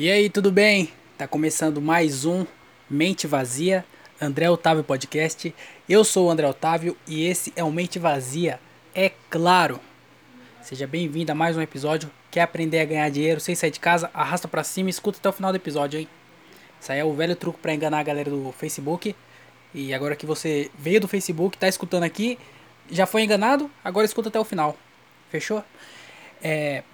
E 0.00 0.08
aí, 0.12 0.30
tudo 0.30 0.52
bem? 0.52 0.92
Tá 1.16 1.26
começando 1.26 1.82
mais 1.82 2.24
um 2.24 2.46
Mente 2.88 3.26
Vazia, 3.26 3.84
André 4.20 4.48
Otávio 4.48 4.84
Podcast. 4.84 5.52
Eu 5.88 6.04
sou 6.04 6.28
o 6.28 6.30
André 6.30 6.46
Otávio 6.46 6.96
e 7.04 7.26
esse 7.26 7.52
é 7.56 7.64
o 7.64 7.72
Mente 7.72 7.98
Vazia, 7.98 8.60
é 8.94 9.10
claro. 9.28 9.80
Seja 10.62 10.86
bem-vindo 10.86 11.32
a 11.32 11.34
mais 11.34 11.56
um 11.56 11.60
episódio. 11.60 12.08
Quer 12.30 12.42
aprender 12.42 12.78
a 12.78 12.84
ganhar 12.84 13.10
dinheiro 13.10 13.40
sem 13.40 13.56
sair 13.56 13.72
de 13.72 13.80
casa? 13.80 14.08
Arrasta 14.14 14.46
pra 14.46 14.62
cima 14.62 14.88
e 14.88 14.90
escuta 14.90 15.18
até 15.18 15.28
o 15.30 15.32
final 15.32 15.50
do 15.50 15.56
episódio, 15.56 15.98
hein? 15.98 16.08
Isso 16.80 16.92
aí 16.92 17.00
é 17.00 17.04
o 17.04 17.12
velho 17.12 17.34
truque 17.34 17.58
para 17.58 17.74
enganar 17.74 17.98
a 17.98 18.04
galera 18.04 18.30
do 18.30 18.52
Facebook. 18.52 19.16
E 19.74 19.92
agora 19.92 20.14
que 20.14 20.26
você 20.26 20.70
veio 20.78 21.00
do 21.00 21.08
Facebook, 21.08 21.58
tá 21.58 21.66
escutando 21.66 22.04
aqui, 22.04 22.38
já 22.88 23.04
foi 23.04 23.24
enganado, 23.24 23.68
agora 23.82 24.06
escuta 24.06 24.28
até 24.28 24.38
o 24.38 24.44
final. 24.44 24.76
Fechou? 25.28 25.64
É, 26.40 26.84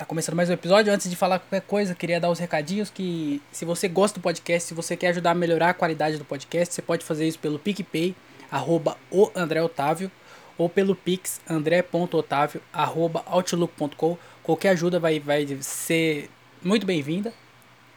Tá 0.00 0.06
começando 0.06 0.34
mais 0.34 0.48
um 0.48 0.54
episódio. 0.54 0.90
Antes 0.90 1.10
de 1.10 1.14
falar 1.14 1.38
qualquer 1.38 1.60
coisa, 1.60 1.94
queria 1.94 2.18
dar 2.18 2.30
os 2.30 2.38
recadinhos 2.38 2.88
que 2.88 3.42
se 3.52 3.66
você 3.66 3.86
gosta 3.86 4.18
do 4.18 4.22
podcast, 4.22 4.66
se 4.66 4.72
você 4.72 4.96
quer 4.96 5.08
ajudar 5.08 5.32
a 5.32 5.34
melhorar 5.34 5.68
a 5.68 5.74
qualidade 5.74 6.16
do 6.16 6.24
podcast, 6.24 6.74
você 6.74 6.80
pode 6.80 7.04
fazer 7.04 7.28
isso 7.28 7.38
pelo 7.38 7.58
PicPay, 7.58 8.16
arroba 8.50 8.96
o 9.10 9.30
André 9.36 9.60
Otávio, 9.62 10.10
ou 10.56 10.70
pelo 10.70 10.96
Pix, 10.96 11.42
andré.otávio, 11.46 12.62
arroba 12.72 13.22
outlook.com. 13.26 14.16
Qualquer 14.42 14.70
ajuda 14.70 14.98
vai, 14.98 15.20
vai 15.20 15.46
ser 15.60 16.30
muito 16.62 16.86
bem-vinda. 16.86 17.34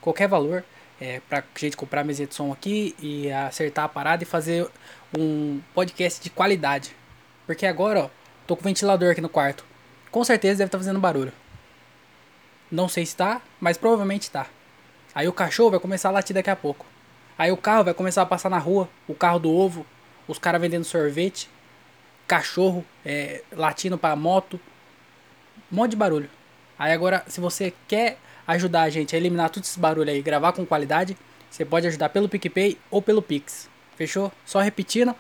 Qualquer 0.02 0.28
valor 0.28 0.66
é, 1.00 1.22
pra 1.30 1.42
gente 1.56 1.78
comprar 1.78 2.04
mesa 2.04 2.28
de 2.28 2.36
som 2.36 2.52
aqui 2.52 2.94
e 3.02 3.32
acertar 3.32 3.86
a 3.86 3.88
parada 3.88 4.24
e 4.24 4.26
fazer 4.26 4.70
um 5.18 5.62
podcast 5.74 6.22
de 6.22 6.30
qualidade. 6.30 6.94
Porque 7.46 7.66
agora, 7.66 8.02
ó, 8.02 8.10
tô 8.46 8.58
com 8.58 8.64
ventilador 8.64 9.14
aqui 9.14 9.22
no 9.22 9.30
quarto. 9.30 9.64
Com 10.12 10.22
certeza 10.26 10.58
deve 10.58 10.68
estar 10.68 10.78
tá 10.78 10.84
fazendo 10.84 11.00
barulho. 11.00 11.32
Não 12.74 12.90
sei 12.90 13.06
se 13.06 13.16
tá, 13.16 13.40
mas 13.62 13.78
provavelmente 13.78 14.32
tá. 14.32 14.48
Aí 15.14 15.28
o 15.28 15.32
cachorro 15.32 15.70
vai 15.70 15.80
começar 15.80 16.10
a 16.10 16.12
latir 16.12 16.34
daqui 16.34 16.50
a 16.50 16.56
pouco. 16.56 16.88
Aí 17.38 17.52
o 17.52 17.56
carro 17.56 17.84
vai 17.84 17.94
começar 17.94 18.24
a 18.24 18.26
passar 18.26 18.50
na 18.50 18.58
rua, 18.58 18.90
o 19.08 19.14
carro 19.14 19.38
do 19.38 19.52
ovo, 19.52 19.86
os 20.28 20.40
caras 20.40 20.60
vendendo 20.60 20.84
sorvete, 20.84 21.48
cachorro 22.28 22.84
é, 23.06 23.44
latindo 23.52 23.96
para 23.96 24.16
moto, 24.16 24.60
um 25.72 25.76
monte 25.76 25.92
de 25.92 25.98
barulho. 25.98 26.28
Aí 26.80 26.92
agora, 26.92 27.24
se 27.28 27.40
você 27.40 27.72
quer 27.88 28.18
ajudar 28.48 28.82
a 28.82 28.90
gente 28.90 29.16
a 29.16 29.20
eliminar 29.20 29.52
todos 29.52 29.70
esses 29.70 29.78
barulhos 29.78 30.12
aí, 30.12 30.24
gravar 30.24 30.52
com 30.54 30.66
qualidade, 30.66 31.16
você 31.52 31.64
pode 31.64 31.86
ajudar 31.86 32.10
pelo 32.10 32.28
PicPay 32.28 32.80
ou 32.90 33.04
pelo 33.04 33.22
Pix. 33.22 33.70
Fechou? 33.96 34.32
Só 34.48 34.60
repetindo, 34.60 35.16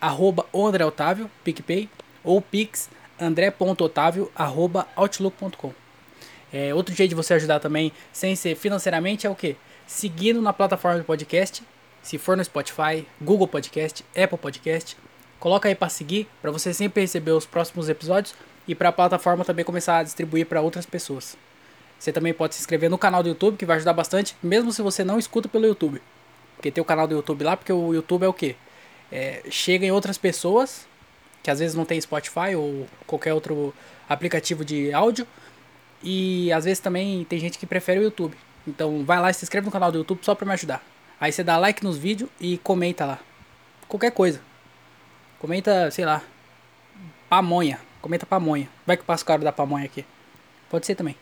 arroba 0.00 0.46
o 0.52 0.64
André 0.64 0.84
Otávio, 0.84 1.28
PicPay, 1.42 1.90
ou 2.22 2.40
Pix, 2.40 2.88
andré.otávio, 3.20 4.30
arroba 4.36 4.86
outlook.com. 4.94 5.85
É, 6.52 6.74
outro 6.74 6.94
jeito 6.94 7.10
de 7.10 7.14
você 7.14 7.34
ajudar 7.34 7.60
também, 7.60 7.92
sem 8.12 8.36
ser 8.36 8.56
financeiramente, 8.56 9.26
é 9.26 9.30
o 9.30 9.34
que? 9.34 9.56
Seguindo 9.86 10.40
na 10.40 10.52
plataforma 10.52 10.98
do 10.98 11.04
podcast, 11.04 11.62
se 12.02 12.18
for 12.18 12.36
no 12.36 12.44
Spotify, 12.44 13.06
Google 13.20 13.48
Podcast, 13.48 14.04
Apple 14.16 14.38
Podcast, 14.38 14.96
coloca 15.40 15.68
aí 15.68 15.74
para 15.74 15.88
seguir, 15.88 16.28
para 16.40 16.50
você 16.50 16.72
sempre 16.72 17.02
receber 17.02 17.32
os 17.32 17.46
próximos 17.46 17.88
episódios 17.88 18.34
e 18.66 18.74
para 18.74 18.88
a 18.88 18.92
plataforma 18.92 19.44
também 19.44 19.64
começar 19.64 19.98
a 19.98 20.02
distribuir 20.02 20.46
para 20.46 20.60
outras 20.60 20.86
pessoas. 20.86 21.36
Você 21.98 22.12
também 22.12 22.32
pode 22.34 22.54
se 22.54 22.60
inscrever 22.60 22.90
no 22.90 22.98
canal 22.98 23.22
do 23.22 23.28
YouTube, 23.28 23.56
que 23.56 23.64
vai 23.64 23.76
ajudar 23.76 23.92
bastante, 23.92 24.36
mesmo 24.42 24.72
se 24.72 24.82
você 24.82 25.02
não 25.02 25.18
escuta 25.18 25.48
pelo 25.48 25.66
YouTube. 25.66 26.00
Porque 26.56 26.70
tem 26.70 26.82
o 26.82 26.84
canal 26.84 27.06
do 27.06 27.14
YouTube 27.14 27.44
lá, 27.44 27.56
porque 27.56 27.72
o 27.72 27.94
YouTube 27.94 28.24
é 28.24 28.28
o 28.28 28.32
que? 28.32 28.56
É, 29.10 29.42
chega 29.50 29.86
em 29.86 29.90
outras 29.90 30.18
pessoas, 30.18 30.86
que 31.42 31.50
às 31.50 31.58
vezes 31.58 31.74
não 31.74 31.84
tem 31.84 32.00
Spotify 32.00 32.54
ou 32.56 32.86
qualquer 33.06 33.32
outro 33.32 33.72
aplicativo 34.08 34.64
de 34.64 34.92
áudio, 34.92 35.26
e 36.02 36.52
às 36.52 36.64
vezes 36.64 36.80
também 36.80 37.24
tem 37.24 37.38
gente 37.38 37.58
que 37.58 37.66
prefere 37.66 38.00
o 38.00 38.02
YouTube. 38.02 38.36
Então 38.66 39.04
vai 39.04 39.20
lá 39.20 39.30
e 39.30 39.34
se 39.34 39.44
inscreve 39.44 39.66
no 39.66 39.72
canal 39.72 39.92
do 39.92 39.98
YouTube 39.98 40.20
só 40.22 40.34
pra 40.34 40.46
me 40.46 40.52
ajudar. 40.52 40.82
Aí 41.20 41.32
você 41.32 41.42
dá 41.42 41.56
like 41.56 41.82
nos 41.82 41.96
vídeos 41.96 42.28
e 42.40 42.58
comenta 42.58 43.06
lá. 43.06 43.18
Qualquer 43.88 44.10
coisa. 44.10 44.40
Comenta, 45.38 45.90
sei 45.90 46.04
lá. 46.04 46.22
Pamonha. 47.28 47.80
Comenta 48.00 48.26
pamonha. 48.26 48.68
Vai 48.86 48.96
que 48.96 49.04
passo 49.04 49.24
o 49.24 49.26
cara 49.26 49.42
da 49.42 49.52
pamonha 49.52 49.84
aqui. 49.84 50.04
Pode 50.68 50.86
ser 50.86 50.94
também. 50.94 51.16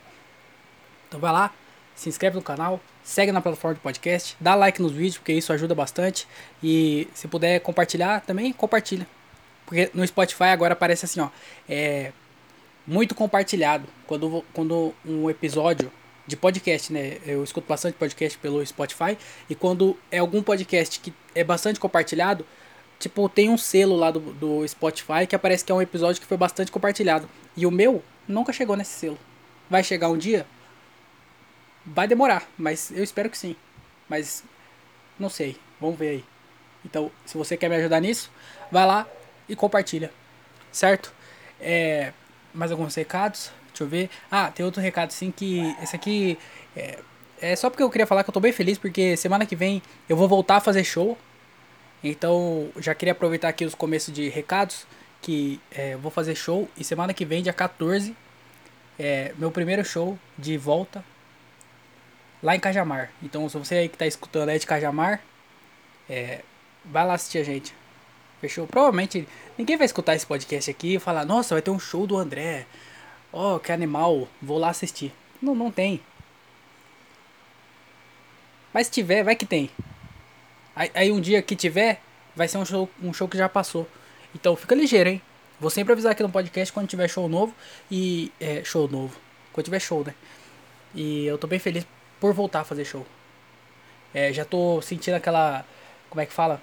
Então 1.08 1.20
vai 1.20 1.32
lá, 1.32 1.52
se 1.94 2.08
inscreve 2.08 2.34
no 2.36 2.42
canal, 2.42 2.80
segue 3.02 3.30
na 3.30 3.40
plataforma 3.40 3.74
de 3.74 3.80
podcast, 3.80 4.36
dá 4.40 4.54
like 4.54 4.82
nos 4.82 4.92
vídeos, 4.92 5.18
porque 5.18 5.32
isso 5.32 5.52
ajuda 5.52 5.74
bastante. 5.74 6.26
E 6.62 7.08
se 7.14 7.28
puder 7.28 7.60
compartilhar 7.60 8.20
também, 8.22 8.52
compartilha. 8.52 9.06
Porque 9.64 9.90
no 9.94 10.06
Spotify 10.06 10.44
agora 10.44 10.72
aparece 10.72 11.04
assim, 11.04 11.20
ó. 11.20 11.28
É, 11.68 12.12
muito 12.86 13.14
compartilhado. 13.14 13.86
Quando, 14.06 14.44
quando 14.52 14.94
um 15.04 15.28
episódio 15.30 15.90
de 16.26 16.36
podcast, 16.36 16.92
né? 16.92 17.18
Eu 17.26 17.44
escuto 17.44 17.66
bastante 17.68 17.94
podcast 17.94 18.38
pelo 18.38 18.64
Spotify. 18.64 19.16
E 19.48 19.54
quando 19.54 19.98
é 20.10 20.18
algum 20.18 20.42
podcast 20.42 20.98
que 21.00 21.12
é 21.34 21.44
bastante 21.44 21.78
compartilhado, 21.78 22.46
tipo, 22.98 23.28
tem 23.28 23.50
um 23.50 23.58
selo 23.58 23.96
lá 23.96 24.10
do, 24.10 24.20
do 24.20 24.66
Spotify 24.66 25.26
que 25.28 25.36
aparece 25.36 25.64
que 25.64 25.72
é 25.72 25.74
um 25.74 25.82
episódio 25.82 26.20
que 26.20 26.26
foi 26.26 26.36
bastante 26.36 26.72
compartilhado. 26.72 27.28
E 27.56 27.66
o 27.66 27.70
meu 27.70 28.02
nunca 28.26 28.52
chegou 28.52 28.76
nesse 28.76 28.92
selo. 28.92 29.18
Vai 29.68 29.82
chegar 29.82 30.08
um 30.08 30.16
dia? 30.16 30.46
Vai 31.84 32.08
demorar, 32.08 32.48
mas 32.56 32.90
eu 32.90 33.04
espero 33.04 33.28
que 33.28 33.36
sim. 33.36 33.54
Mas 34.08 34.42
não 35.18 35.28
sei, 35.28 35.56
vamos 35.80 35.98
ver 35.98 36.08
aí. 36.08 36.24
Então, 36.84 37.10
se 37.24 37.36
você 37.36 37.56
quer 37.56 37.68
me 37.68 37.76
ajudar 37.76 38.00
nisso, 38.00 38.30
vai 38.70 38.86
lá 38.86 39.06
e 39.48 39.56
compartilha. 39.56 40.10
Certo? 40.72 41.12
É, 41.60 42.12
mais 42.54 42.70
alguns 42.70 42.94
recados. 42.94 43.50
Deixa 43.68 43.84
eu 43.84 43.88
ver. 43.88 44.10
Ah, 44.30 44.50
tem 44.50 44.64
outro 44.64 44.80
recado 44.80 45.10
sim 45.10 45.30
que. 45.30 45.74
Esse 45.82 45.96
aqui. 45.96 46.38
É, 46.76 46.98
é 47.40 47.56
só 47.56 47.68
porque 47.68 47.82
eu 47.82 47.90
queria 47.90 48.06
falar 48.06 48.24
que 48.24 48.30
eu 48.30 48.34
tô 48.34 48.40
bem 48.40 48.52
feliz, 48.52 48.78
porque 48.78 49.16
semana 49.16 49.44
que 49.44 49.56
vem 49.56 49.82
eu 50.08 50.16
vou 50.16 50.28
voltar 50.28 50.56
a 50.56 50.60
fazer 50.60 50.84
show. 50.84 51.18
Então, 52.02 52.68
já 52.78 52.94
queria 52.94 53.12
aproveitar 53.12 53.48
aqui 53.48 53.64
os 53.64 53.74
começos 53.74 54.12
de 54.14 54.28
recados. 54.28 54.86
Que 55.20 55.60
é, 55.70 55.94
eu 55.94 55.98
vou 55.98 56.10
fazer 56.10 56.34
show. 56.34 56.68
E 56.76 56.84
semana 56.84 57.14
que 57.14 57.24
vem, 57.24 57.42
dia 57.42 57.52
14, 57.52 58.14
é 58.98 59.32
meu 59.38 59.50
primeiro 59.50 59.84
show 59.84 60.18
de 60.38 60.56
volta 60.56 61.04
lá 62.42 62.54
em 62.54 62.60
Cajamar. 62.60 63.10
Então, 63.22 63.48
se 63.48 63.56
você 63.56 63.76
aí 63.76 63.88
que 63.88 63.96
tá 63.96 64.06
escutando 64.06 64.50
é 64.50 64.58
de 64.58 64.66
Cajamar, 64.66 65.22
é, 66.08 66.42
vai 66.84 67.06
lá 67.06 67.14
assistir 67.14 67.38
a 67.38 67.42
gente. 67.42 67.74
Fechou? 68.44 68.66
Provavelmente 68.66 69.26
ninguém 69.56 69.78
vai 69.78 69.86
escutar 69.86 70.14
esse 70.14 70.26
podcast 70.26 70.70
aqui 70.70 70.96
e 70.96 70.98
falar, 70.98 71.24
nossa, 71.24 71.54
vai 71.54 71.62
ter 71.62 71.70
um 71.70 71.78
show 71.78 72.06
do 72.06 72.18
André. 72.18 72.66
Oh, 73.32 73.58
que 73.58 73.72
animal, 73.72 74.28
vou 74.40 74.58
lá 74.58 74.68
assistir. 74.68 75.14
Não, 75.40 75.54
não 75.54 75.70
tem. 75.70 76.02
Mas 78.70 78.88
se 78.88 78.92
tiver, 78.92 79.24
vai 79.24 79.34
que 79.34 79.46
tem. 79.46 79.70
Aí, 80.76 80.90
aí, 80.94 81.10
um 81.10 81.22
dia 81.22 81.40
que 81.40 81.56
tiver, 81.56 82.02
vai 82.36 82.46
ser 82.46 82.58
um 82.58 82.66
show, 82.66 82.90
um 83.02 83.14
show 83.14 83.26
que 83.26 83.38
já 83.38 83.48
passou. 83.48 83.88
Então 84.34 84.54
fica 84.54 84.74
ligeiro, 84.74 85.08
hein? 85.08 85.22
Vou 85.58 85.70
sempre 85.70 85.94
avisar 85.94 86.12
aqui 86.12 86.22
no 86.22 86.28
podcast 86.28 86.70
quando 86.70 86.86
tiver 86.86 87.08
show 87.08 87.26
novo. 87.30 87.54
E. 87.90 88.30
É, 88.38 88.62
show 88.62 88.86
novo. 88.86 89.16
Quando 89.54 89.64
tiver 89.64 89.80
show, 89.80 90.04
né? 90.04 90.14
E 90.94 91.24
eu 91.24 91.38
tô 91.38 91.46
bem 91.46 91.58
feliz 91.58 91.86
por 92.20 92.34
voltar 92.34 92.60
a 92.60 92.64
fazer 92.64 92.84
show. 92.84 93.06
É, 94.12 94.34
já 94.34 94.44
tô 94.44 94.82
sentindo 94.82 95.14
aquela. 95.14 95.64
Como 96.10 96.20
é 96.20 96.26
que 96.26 96.32
fala? 96.32 96.60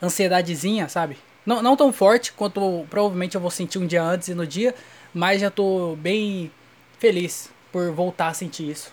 Ansiedadezinha, 0.00 0.88
sabe? 0.88 1.18
Não, 1.44 1.62
não 1.62 1.76
tão 1.76 1.92
forte 1.92 2.32
quanto 2.32 2.86
provavelmente 2.88 3.34
eu 3.34 3.40
vou 3.40 3.50
sentir 3.50 3.78
um 3.78 3.86
dia 3.86 4.02
antes 4.02 4.28
e 4.28 4.34
no 4.34 4.46
dia, 4.46 4.74
mas 5.12 5.40
já 5.40 5.50
tô 5.50 5.96
bem 5.96 6.50
feliz 6.98 7.50
por 7.72 7.90
voltar 7.92 8.28
a 8.28 8.34
sentir 8.34 8.70
isso. 8.70 8.92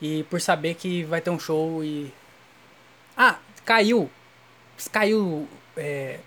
E 0.00 0.24
por 0.24 0.40
saber 0.40 0.74
que 0.74 1.04
vai 1.04 1.20
ter 1.20 1.30
um 1.30 1.38
show 1.38 1.84
e. 1.84 2.12
Ah, 3.16 3.38
caiu! 3.64 4.10
Caiu. 4.90 5.46
É, 5.76 6.18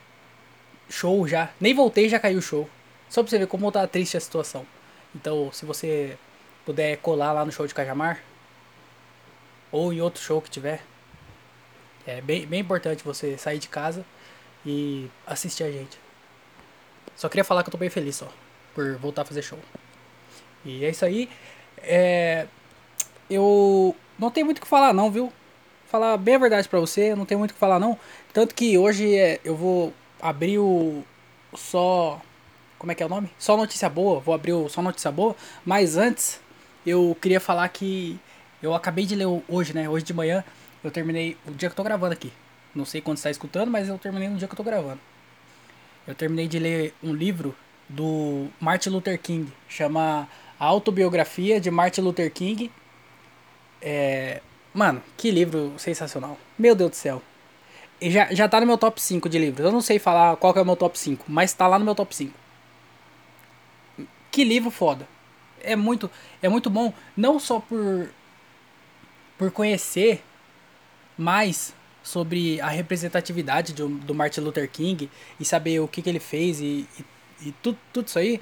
show 0.90 1.28
já. 1.28 1.50
Nem 1.60 1.74
voltei 1.74 2.08
já 2.08 2.20
caiu 2.20 2.38
o 2.40 2.42
show. 2.42 2.70
Só 3.10 3.22
pra 3.24 3.30
você 3.30 3.40
ver 3.40 3.48
como 3.48 3.72
tá 3.72 3.86
triste 3.88 4.16
a 4.16 4.20
situação. 4.20 4.66
Então, 5.16 5.52
se 5.52 5.66
você 5.66 6.18
puder 6.66 6.98
colar 6.98 7.34
lá 7.34 7.46
no 7.46 7.52
show 7.52 7.68
de 7.68 7.74
Cajamar, 7.74 8.22
ou 9.72 9.92
em 9.92 10.01
outro 10.01 10.22
show 10.22 10.42
que 10.42 10.50
tiver, 10.50 10.84
é 12.06 12.22
bem, 12.22 12.46
bem 12.46 12.60
importante 12.60 13.04
você 13.04 13.38
sair 13.38 13.60
de 13.60 13.68
casa 13.68 14.06
e 14.66 15.10
assistir 15.26 15.64
a 15.64 15.72
gente. 15.72 15.98
Só 17.16 17.30
queria 17.30 17.44
falar 17.44 17.64
que 17.64 17.70
eu 17.70 17.72
tô 17.72 17.78
bem 17.78 17.90
feliz 17.90 18.16
só 18.16 18.28
por 18.74 18.96
voltar 18.98 19.22
a 19.22 19.26
fazer 19.26 19.42
show. 19.42 19.60
E 20.66 20.84
é 20.84 20.90
isso 20.90 21.06
aí. 21.06 21.30
É, 21.78 22.48
eu 23.30 23.96
não 24.18 24.32
tenho 24.32 24.46
muito 24.46 24.58
o 24.58 24.62
que 24.62 24.68
falar 24.68 24.94
não, 24.94 25.12
viu? 25.12 25.32
Falar 25.88 26.18
bem 26.18 26.36
a 26.36 26.40
verdade 26.40 26.68
pra 26.68 26.80
você, 26.80 27.16
não 27.16 27.26
tenho 27.26 27.40
muito 27.40 27.52
o 27.52 27.54
que 27.54 27.60
falar 27.60 27.80
não. 27.80 27.98
Tanto 28.34 28.56
que 28.56 28.78
hoje 28.78 29.16
é, 29.16 29.40
eu 29.44 29.56
vou 29.56 29.94
abrir 30.22 30.58
o 30.60 31.04
só. 31.56 32.22
Como 32.80 32.92
é 32.92 32.96
que 32.96 33.04
é 33.04 33.06
o 33.06 33.10
nome? 33.10 33.30
Só 33.38 33.56
notícia 33.56 33.90
boa. 33.90 34.20
Vou 34.20 34.34
abrir 34.34 34.54
o 34.54 34.68
só 34.68 34.82
notícia 34.82 35.12
boa. 35.12 35.36
Mas 35.64 35.96
antes, 35.96 36.40
eu 36.86 37.16
queria 37.22 37.40
falar 37.40 37.68
que 37.70 38.20
eu 38.62 38.74
acabei 38.74 39.06
de 39.06 39.16
ler 39.16 39.28
hoje, 39.48 39.74
né? 39.74 39.88
Hoje 39.88 40.04
de 40.04 40.14
manhã 40.14 40.44
eu 40.83 40.91
terminei 40.91 41.38
o 41.47 41.51
dia 41.51 41.69
que 41.69 41.74
eu 41.74 41.77
tô 41.77 41.83
gravando 41.83 42.13
aqui. 42.13 42.31
Não 42.75 42.85
sei 42.85 43.01
quando 43.01 43.18
está 43.18 43.30
escutando, 43.30 43.69
mas 43.69 43.88
eu 43.88 43.97
terminei 43.97 44.27
no 44.27 44.38
dia 44.38 44.47
que 44.47 44.53
eu 44.53 44.57
tô 44.57 44.63
gravando. 44.63 45.00
Eu 46.06 46.15
terminei 46.15 46.47
de 46.47 46.59
ler 46.59 46.94
um 47.01 47.13
livro 47.13 47.56
do 47.88 48.47
Martin 48.59 48.89
Luther 48.89 49.19
King, 49.19 49.51
chama 49.69 50.27
A 50.59 50.65
Autobiografia 50.65 51.62
de 51.62 51.69
Martin 51.71 52.01
Luther 52.01 52.31
King. 52.31 52.71
É, 53.81 54.41
mano, 54.74 55.01
que 55.15 55.31
livro 55.31 55.74
sensacional. 55.77 56.38
Meu 56.57 56.75
Deus 56.75 56.91
do 56.91 56.95
céu. 56.95 57.21
E 58.01 58.12
já, 58.12 58.33
já 58.33 58.50
tá 58.50 58.59
no 58.59 58.65
meu 58.65 58.77
top 58.77 59.01
5 59.01 59.30
de 59.30 59.39
livros. 59.39 59.65
Eu 59.65 59.71
não 59.71 59.81
sei 59.81 60.00
falar 60.00 60.35
qual 60.38 60.51
que 60.51 60.59
é 60.59 60.62
o 60.62 60.65
meu 60.65 60.75
top 60.75 60.97
5, 60.97 61.25
mas 61.27 61.53
tá 61.53 61.68
lá 61.68 61.80
no 61.80 61.85
meu 61.85 61.95
top 61.95 62.13
5. 62.13 62.33
Que 64.30 64.44
livro 64.44 64.71
foda. 64.71 65.07
É 65.62 65.75
muito, 65.75 66.12
é 66.41 66.50
muito 66.50 66.69
bom, 66.69 66.91
não 67.15 67.39
só 67.39 67.59
por, 67.62 68.09
por 69.38 69.51
conhecer 69.51 70.21
mais 71.18 71.74
sobre 72.04 72.60
a 72.60 72.68
representatividade 72.68 73.74
do, 73.74 73.88
do 73.88 74.13
Martin 74.13 74.42
Luther 74.42 74.69
King 74.69 75.10
e 75.39 75.45
saber 75.45 75.80
o 75.80 75.88
que, 75.88 76.01
que 76.01 76.10
ele 76.10 76.19
fez 76.19 76.60
e, 76.60 76.88
e, 77.00 77.06
e 77.48 77.51
tudo, 77.62 77.77
tudo 77.94 78.07
isso 78.07 78.19
aí, 78.19 78.42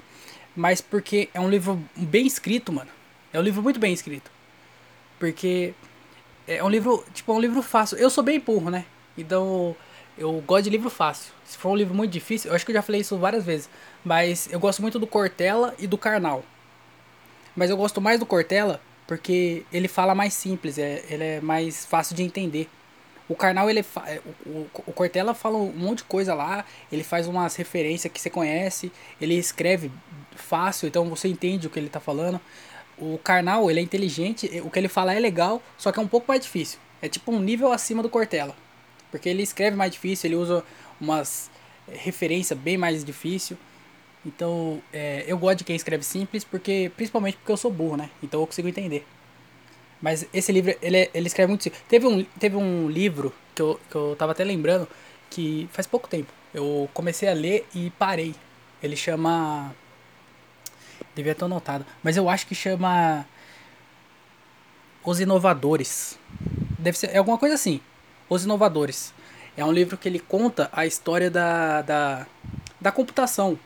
mas 0.54 0.80
porque 0.80 1.28
é 1.32 1.40
um 1.40 1.48
livro 1.48 1.82
bem 1.96 2.26
escrito, 2.26 2.72
mano. 2.72 2.90
É 3.32 3.38
um 3.38 3.42
livro 3.42 3.62
muito 3.62 3.80
bem 3.80 3.92
escrito. 3.92 4.30
Porque 5.18 5.72
é 6.46 6.62
um 6.62 6.68
livro, 6.68 7.04
tipo, 7.14 7.32
é 7.32 7.34
um 7.34 7.40
livro 7.40 7.62
fácil. 7.62 7.96
Eu 7.96 8.10
sou 8.10 8.22
bem 8.22 8.38
burro, 8.40 8.70
né? 8.70 8.84
Então, 9.16 9.74
eu 10.18 10.32
gosto 10.46 10.64
de 10.64 10.70
livro 10.70 10.90
fácil. 10.90 11.32
Se 11.44 11.56
for 11.56 11.70
um 11.70 11.76
livro 11.76 11.94
muito 11.94 12.10
difícil, 12.10 12.50
eu 12.50 12.56
acho 12.56 12.64
que 12.66 12.72
eu 12.72 12.76
já 12.76 12.82
falei 12.82 13.00
isso 13.00 13.16
várias 13.16 13.44
vezes, 13.44 13.70
mas 14.04 14.52
eu 14.52 14.60
gosto 14.60 14.82
muito 14.82 14.98
do 14.98 15.06
Cortella 15.06 15.74
e 15.78 15.86
do 15.86 15.96
Karnal. 15.96 16.44
Mas 17.54 17.70
eu 17.70 17.76
gosto 17.76 18.00
mais 18.00 18.18
do 18.18 18.26
Cortella 18.26 18.80
porque 19.06 19.64
ele 19.72 19.88
fala 19.88 20.14
mais 20.14 20.34
simples, 20.34 20.78
é, 20.78 21.04
ele 21.08 21.24
é 21.24 21.40
mais 21.40 21.84
fácil 21.84 22.14
de 22.14 22.22
entender. 22.22 22.68
O 23.28 23.34
Karnal, 23.34 23.70
ele 23.70 23.80
é, 23.80 24.20
o, 24.44 24.66
o 24.86 24.92
Cortella 24.92 25.34
fala 25.34 25.56
um 25.56 25.72
monte 25.72 25.98
de 25.98 26.04
coisa 26.04 26.34
lá, 26.34 26.64
ele 26.90 27.02
faz 27.02 27.26
umas 27.26 27.56
referências 27.56 28.12
que 28.12 28.20
você 28.20 28.30
conhece, 28.30 28.92
ele 29.20 29.34
escreve 29.34 29.90
fácil, 30.34 30.88
então 30.88 31.08
você 31.08 31.28
entende 31.28 31.66
o 31.66 31.70
que 31.70 31.78
ele 31.78 31.86
está 31.86 32.00
falando. 32.00 32.40
O 32.98 33.18
Karnal, 33.18 33.70
ele 33.70 33.80
é 33.80 33.82
inteligente, 33.82 34.46
o 34.62 34.70
que 34.70 34.78
ele 34.78 34.88
fala 34.88 35.14
é 35.14 35.18
legal, 35.18 35.62
só 35.78 35.90
que 35.90 35.98
é 35.98 36.02
um 36.02 36.08
pouco 36.08 36.26
mais 36.28 36.40
difícil. 36.42 36.78
É 37.00 37.08
tipo 37.08 37.32
um 37.32 37.40
nível 37.40 37.72
acima 37.72 38.02
do 38.02 38.08
Cortella. 38.08 38.54
Porque 39.10 39.28
ele 39.28 39.42
escreve 39.42 39.76
mais 39.76 39.92
difícil, 39.92 40.28
ele 40.28 40.36
usa 40.36 40.64
umas 41.00 41.50
referências 41.90 42.58
bem 42.58 42.78
mais 42.78 43.04
difícil. 43.04 43.58
Então, 44.24 44.80
é, 44.92 45.24
eu 45.26 45.36
gosto 45.36 45.58
de 45.58 45.64
quem 45.64 45.74
escreve 45.74 46.04
simples, 46.04 46.44
porque 46.44 46.92
principalmente 46.96 47.36
porque 47.36 47.52
eu 47.52 47.56
sou 47.56 47.70
burro, 47.70 47.96
né? 47.96 48.10
Então 48.22 48.40
eu 48.40 48.46
consigo 48.46 48.68
entender. 48.68 49.04
Mas 50.00 50.26
esse 50.32 50.50
livro, 50.50 50.74
ele, 50.82 50.96
é, 50.96 51.10
ele 51.14 51.26
escreve 51.26 51.48
muito 51.48 51.62
simples. 51.64 51.82
Teve 51.88 52.06
um, 52.06 52.24
teve 52.38 52.56
um 52.56 52.88
livro 52.88 53.32
que 53.54 53.62
eu, 53.62 53.80
que 53.88 53.94
eu 53.94 54.16
tava 54.18 54.32
até 54.32 54.44
lembrando, 54.44 54.88
que 55.30 55.68
faz 55.72 55.86
pouco 55.86 56.08
tempo. 56.08 56.32
Eu 56.52 56.88
comecei 56.92 57.28
a 57.28 57.32
ler 57.32 57.66
e 57.74 57.90
parei. 57.90 58.34
Ele 58.82 58.96
chama. 58.96 59.74
Devia 61.14 61.34
ter 61.34 61.44
anotado. 61.44 61.86
Mas 62.02 62.16
eu 62.16 62.28
acho 62.28 62.46
que 62.46 62.54
chama. 62.54 63.24
Os 65.04 65.20
Inovadores. 65.20 66.18
Deve 66.78 66.98
ser. 66.98 67.10
É 67.10 67.18
alguma 67.18 67.38
coisa 67.38 67.54
assim. 67.54 67.80
Os 68.28 68.44
Inovadores. 68.44 69.14
É 69.56 69.64
um 69.64 69.72
livro 69.72 69.96
que 69.96 70.08
ele 70.08 70.18
conta 70.18 70.68
a 70.72 70.86
história 70.86 71.30
da, 71.30 71.82
da, 71.82 72.26
da 72.80 72.90
computação. 72.92 73.58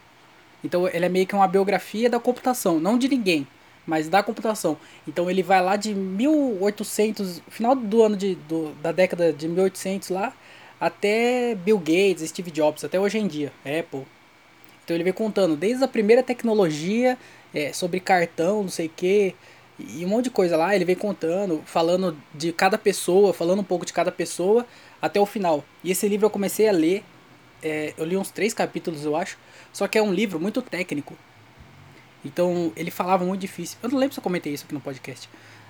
Então 0.64 0.88
ele 0.88 1.04
é 1.04 1.08
meio 1.08 1.26
que 1.26 1.34
uma 1.34 1.46
biografia 1.46 2.10
da 2.10 2.18
computação, 2.18 2.80
não 2.80 2.98
de 2.98 3.08
ninguém, 3.08 3.46
mas 3.86 4.08
da 4.08 4.22
computação. 4.22 4.76
Então 5.06 5.30
ele 5.30 5.42
vai 5.42 5.62
lá 5.62 5.76
de 5.76 5.94
1800, 5.94 7.42
final 7.48 7.74
do 7.74 8.02
ano 8.02 8.16
de, 8.16 8.34
do, 8.34 8.72
da 8.82 8.92
década 8.92 9.32
de 9.32 9.46
1800 9.48 10.08
lá, 10.10 10.32
até 10.80 11.54
Bill 11.54 11.78
Gates, 11.78 12.28
Steve 12.28 12.50
Jobs, 12.50 12.84
até 12.84 12.98
hoje 12.98 13.18
em 13.18 13.26
dia, 13.26 13.52
Apple. 13.60 14.06
Então 14.84 14.96
ele 14.96 15.04
vem 15.04 15.12
contando 15.12 15.56
desde 15.56 15.82
a 15.84 15.88
primeira 15.88 16.22
tecnologia, 16.22 17.18
é, 17.54 17.72
sobre 17.72 18.00
cartão, 18.00 18.62
não 18.62 18.68
sei 18.68 18.86
o 18.86 18.90
que, 18.90 19.34
e 19.78 20.04
um 20.04 20.08
monte 20.08 20.24
de 20.24 20.30
coisa 20.30 20.56
lá, 20.56 20.74
ele 20.74 20.84
vem 20.84 20.94
contando, 20.94 21.62
falando 21.66 22.16
de 22.34 22.52
cada 22.52 22.78
pessoa, 22.78 23.32
falando 23.32 23.60
um 23.60 23.64
pouco 23.64 23.84
de 23.84 23.92
cada 23.92 24.10
pessoa 24.10 24.66
até 25.00 25.20
o 25.20 25.26
final. 25.26 25.64
E 25.84 25.90
esse 25.90 26.08
livro 26.08 26.26
eu 26.26 26.30
comecei 26.30 26.68
a 26.68 26.72
ler, 26.72 27.04
é, 27.62 27.92
eu 27.96 28.04
li 28.04 28.16
uns 28.16 28.30
três 28.30 28.54
capítulos, 28.54 29.04
eu 29.04 29.14
acho, 29.14 29.36
só 29.76 29.86
que 29.86 29.98
é 29.98 30.02
um 30.02 30.10
livro 30.10 30.40
muito 30.40 30.62
técnico. 30.62 31.14
Então 32.24 32.72
ele 32.74 32.90
falava 32.90 33.26
muito 33.26 33.42
difícil. 33.42 33.76
Eu 33.82 33.90
não 33.90 33.98
lembro 33.98 34.14
se 34.14 34.18
eu 34.18 34.22
comentei 34.22 34.54
isso 34.54 34.64
aqui 34.64 34.72
no 34.72 34.80
podcast, 34.80 35.28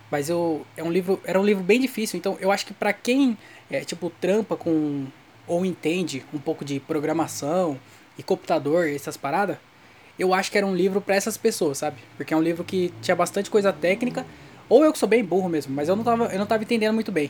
mas 0.09 0.29
eu 0.29 0.65
é 0.77 0.85
um 0.85 0.93
livro, 0.93 1.21
era 1.25 1.41
um 1.41 1.45
livro 1.45 1.65
bem 1.65 1.81
difícil. 1.81 2.17
Então 2.17 2.39
eu 2.41 2.53
acho 2.53 2.65
que 2.65 2.73
para 2.73 2.93
quem 2.93 3.37
é 3.69 3.81
tipo 3.81 4.09
trampa 4.21 4.57
com 4.57 5.07
ou 5.45 5.67
entende 5.67 6.25
um 6.33 6.39
pouco 6.39 6.65
de 6.65 6.79
programação 6.79 7.81
e 8.17 8.23
computador, 8.23 8.89
essas 8.89 9.17
paradas, 9.17 9.57
eu 10.17 10.33
acho 10.33 10.53
que 10.53 10.59
era 10.59 10.67
um 10.67 10.75
livro 10.75 11.01
para 11.01 11.17
essas 11.17 11.37
pessoas, 11.37 11.79
sabe? 11.79 11.97
Porque 12.17 12.33
é 12.33 12.37
um 12.37 12.43
livro 12.43 12.63
que 12.63 12.95
tinha 13.03 13.17
bastante 13.17 13.51
coisa 13.51 13.73
técnica, 13.73 14.25
ou 14.69 14.85
eu 14.85 14.93
que 14.93 15.01
sou 15.01 15.09
bem 15.09 15.25
burro 15.25 15.49
mesmo, 15.49 15.75
mas 15.75 15.89
eu 15.89 15.97
não 15.97 16.05
tava, 16.05 16.27
eu 16.27 16.39
não 16.39 16.47
tava 16.47 16.63
entendendo 16.63 16.95
muito 16.95 17.11
bem. 17.11 17.29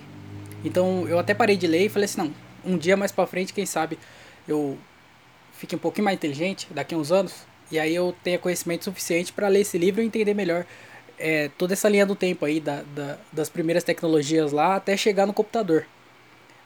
Então 0.62 1.08
eu 1.08 1.18
até 1.18 1.32
parei 1.32 1.56
de 1.56 1.66
ler 1.66 1.86
e 1.86 1.88
falei 1.88 2.04
assim, 2.04 2.20
não, 2.20 2.34
um 2.66 2.76
dia 2.76 2.98
mais 2.98 3.12
para 3.12 3.26
frente, 3.26 3.54
quem 3.54 3.64
sabe 3.64 3.98
eu 4.46 4.76
fique 5.58 5.74
um 5.74 5.78
pouquinho 5.78 6.04
mais 6.04 6.16
inteligente 6.16 6.66
daqui 6.70 6.94
a 6.94 6.98
uns 6.98 7.12
anos, 7.12 7.34
e 7.70 7.78
aí 7.78 7.94
eu 7.94 8.14
tenha 8.22 8.38
conhecimento 8.38 8.84
suficiente 8.84 9.32
para 9.32 9.48
ler 9.48 9.60
esse 9.60 9.76
livro 9.76 10.02
e 10.02 10.06
entender 10.06 10.34
melhor 10.34 10.64
é, 11.18 11.50
toda 11.56 11.72
essa 11.72 11.88
linha 11.88 12.06
do 12.06 12.14
tempo 12.14 12.44
aí, 12.44 12.60
da, 12.60 12.82
da, 12.94 13.18
das 13.32 13.48
primeiras 13.48 13.82
tecnologias 13.82 14.52
lá 14.52 14.76
até 14.76 14.96
chegar 14.96 15.26
no 15.26 15.32
computador. 15.32 15.86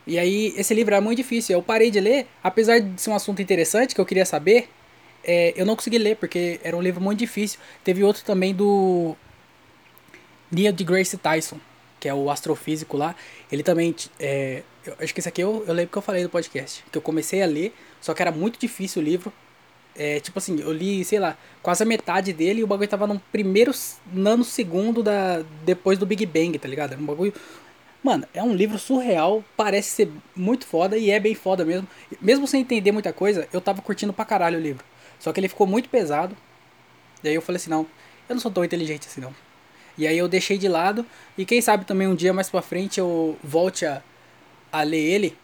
E 0.07 0.19
aí 0.19 0.55
esse 0.57 0.75
livro 0.75 0.95
é 0.95 1.01
muito 1.01 1.19
difícil, 1.19 1.57
eu 1.57 1.63
parei 1.63 1.91
de 1.91 2.01
ler, 2.01 2.27
apesar 2.43 2.81
de 2.81 3.01
ser 3.01 3.11
um 3.11 3.15
assunto 3.15 3.41
interessante 3.41 3.95
que 3.95 4.01
eu 4.01 4.07
queria 4.07 4.27
saber, 4.27 4.69
é, 5.23 5.53
eu 5.57 5.67
não 5.67 5.77
consegui 5.77 5.99
ler, 5.99 6.17
porque 6.17 6.61
era 6.63 6.77
um 6.77 6.81
livro 6.81 7.01
muito 7.01 7.19
difícil. 7.19 7.59
Teve 7.85 8.03
outro 8.03 8.25
também 8.25 8.55
do 8.55 9.15
Neil 10.51 10.73
deGrasse 10.73 11.17
Tyson, 11.17 11.59
que 11.99 12.09
é 12.09 12.15
o 12.15 12.31
astrofísico 12.31 12.97
lá. 12.97 13.15
Ele 13.51 13.63
também. 13.63 13.95
É, 14.19 14.63
eu 14.85 14.97
acho 15.01 15.13
que 15.13 15.21
esse 15.21 15.29
aqui 15.29 15.43
eu, 15.43 15.65
eu 15.67 15.75
lembro 15.75 15.93
que 15.93 15.99
eu 15.99 16.03
falei 16.03 16.23
no 16.23 16.29
podcast. 16.29 16.85
Que 16.91 16.99
eu 16.99 17.03
comecei 17.03 17.43
a 17.43 17.47
ler, 17.47 17.75
só 18.01 18.15
que 18.15 18.23
era 18.23 18.33
muito 18.33 18.59
difícil 18.59 19.03
o 19.03 19.05
livro. 19.05 19.33
É, 19.95 20.21
tipo 20.21 20.39
assim, 20.39 20.59
eu 20.61 20.73
li, 20.73 21.05
sei 21.05 21.19
lá, 21.19 21.37
quase 21.63 21.83
a 21.83 21.87
metade 21.87 22.33
dele 22.33 22.61
e 22.61 22.65
o 22.65 22.67
bagulho 22.67 22.89
tava 22.89 23.07
no 23.07 23.21
primeiro 23.33 23.73
nanosegundo 24.13 25.03
da, 25.03 25.43
depois 25.65 25.99
do 25.99 26.07
Big 26.07 26.25
Bang, 26.25 26.59
tá 26.59 26.69
ligado? 26.69 26.93
Era 26.93 27.01
um 27.01 27.05
bagulho. 27.05 27.35
Mano, 28.03 28.27
é 28.33 28.43
um 28.43 28.55
livro 28.55 28.79
surreal, 28.79 29.45
parece 29.57 29.91
ser 29.91 30.11
muito 30.35 30.67
foda 30.67 30.97
e 30.97 31.11
é 31.11 31.21
bem 31.21 31.35
foda 31.35 31.65
mesmo. 31.65 31.87
Mesmo 32.21 32.47
sem 32.47 32.63
entender 32.63 32.93
muita 32.93 33.13
coisa, 33.13 33.47
eu 33.53 33.61
tava 33.61 33.83
curtindo 33.83 34.13
pra 34.13 34.25
caralho 34.25 34.59
o 34.59 34.63
livro. 34.63 34.85
Só 35.19 35.33
que 35.33 35.41
ele 35.41 35.49
ficou 35.49 35.67
muito 35.67 35.89
pesado. 35.89 36.35
E 37.23 37.29
aí 37.29 37.35
eu 37.35 37.43
falei 37.43 37.57
assim, 37.57 37.69
não, 37.69 37.87
eu 38.29 38.35
não 38.35 38.41
sou 38.41 38.51
tão 38.51 38.65
inteligente 38.65 39.07
assim 39.07 39.21
não. 39.21 39.35
E 39.99 40.07
aí 40.07 40.17
eu 40.17 40.29
deixei 40.29 40.57
de 40.57 40.69
lado. 40.69 41.05
E 41.37 41.45
quem 41.45 41.61
sabe 41.61 41.85
também 41.85 42.09
um 42.09 42.15
dia 42.15 42.33
mais 42.33 42.49
pra 42.49 42.63
frente 42.63 42.99
eu 42.99 43.37
volte 43.45 43.85
a, 43.85 44.03
a 44.73 44.83
ler 44.83 44.99
ele. 44.99 45.37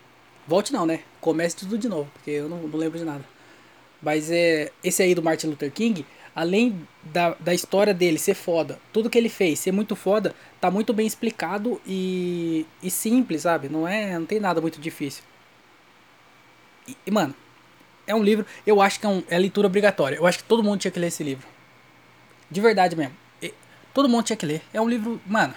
Volte 0.47 0.73
não, 0.73 0.87
né? 0.87 1.01
Comece 1.21 1.57
tudo 1.57 1.77
de 1.77 1.89
novo, 1.89 2.11
porque 2.13 2.31
eu 2.31 2.49
não, 2.49 2.59
não 2.59 2.79
lembro 2.79 2.99
de 2.99 3.05
nada. 3.05 3.25
Mas 4.01 4.31
é 4.31 4.71
esse 4.85 5.03
aí 5.03 5.15
do 5.15 5.23
Martin 5.23 5.49
Luther 5.49 5.73
King, 5.73 6.07
além 6.35 6.87
da, 7.03 7.35
da 7.41 7.55
história 7.55 7.93
dele 7.93 8.19
ser 8.19 8.35
foda, 8.35 8.79
tudo 8.93 9.11
que 9.11 9.19
ele 9.19 9.29
fez 9.29 9.59
ser 9.59 9.73
muito 9.73 9.97
foda, 9.97 10.35
tá 10.61 10.71
muito 10.71 10.93
bem 10.93 11.07
explicado 11.07 11.81
e, 11.87 12.67
e 12.83 12.91
simples, 12.91 13.43
sabe? 13.43 13.69
Não 13.69 13.89
é, 13.89 14.19
não 14.19 14.27
tem 14.27 14.39
nada 14.39 14.61
muito 14.61 14.81
difícil. 14.81 15.25
E, 16.87 16.97
e 17.07 17.11
mano, 17.11 17.35
é 18.07 18.15
um 18.15 18.23
livro, 18.23 18.47
eu 18.67 18.81
acho 18.81 19.01
que 19.01 19.07
é, 19.07 19.09
um, 19.09 19.23
é 19.29 19.39
leitura 19.39 19.67
obrigatória. 19.67 20.17
Eu 20.17 20.27
acho 20.27 20.39
que 20.39 20.45
todo 20.45 20.63
mundo 20.63 20.79
tinha 20.79 20.91
que 20.91 21.01
ler 21.01 21.09
esse 21.09 21.25
livro. 21.25 21.47
De 22.51 22.61
verdade 22.61 22.95
mesmo. 22.95 23.15
E, 23.43 23.53
todo 23.93 24.09
mundo 24.09 24.25
tinha 24.25 24.37
que 24.37 24.47
ler. 24.47 24.63
É 24.73 24.81
um 24.81 24.89
livro, 24.89 25.21
mano. 25.27 25.55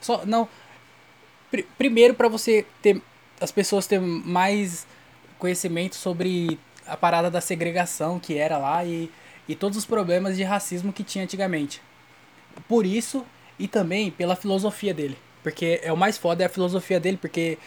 Só 0.00 0.26
não 0.26 0.46
pr 1.50 1.62
primeiro 1.78 2.14
para 2.14 2.28
você 2.28 2.66
ter 2.82 3.00
as 3.40 3.50
pessoas 3.52 3.86
ter 3.86 4.00
mais 4.00 4.86
conhecimento 5.38 5.96
sobre 5.96 6.58
a 6.86 6.96
parada 6.96 7.30
da 7.30 7.40
segregação 7.40 8.18
que 8.18 8.36
era 8.36 8.58
lá 8.58 8.84
e, 8.84 9.10
e 9.48 9.54
todos 9.54 9.78
os 9.78 9.84
problemas 9.84 10.36
de 10.36 10.42
racismo 10.42 10.92
que 10.92 11.02
tinha 11.02 11.24
antigamente. 11.24 11.82
Por 12.68 12.86
isso 12.86 13.24
e 13.58 13.68
também 13.68 14.10
pela 14.10 14.36
filosofia 14.36 14.94
dele. 14.94 15.16
Porque 15.42 15.80
é 15.82 15.92
o 15.92 15.96
mais 15.96 16.16
foda 16.16 16.42
é 16.42 16.46
a 16.46 16.48
filosofia 16.48 16.98
dele, 16.98 17.18
porque 17.18 17.58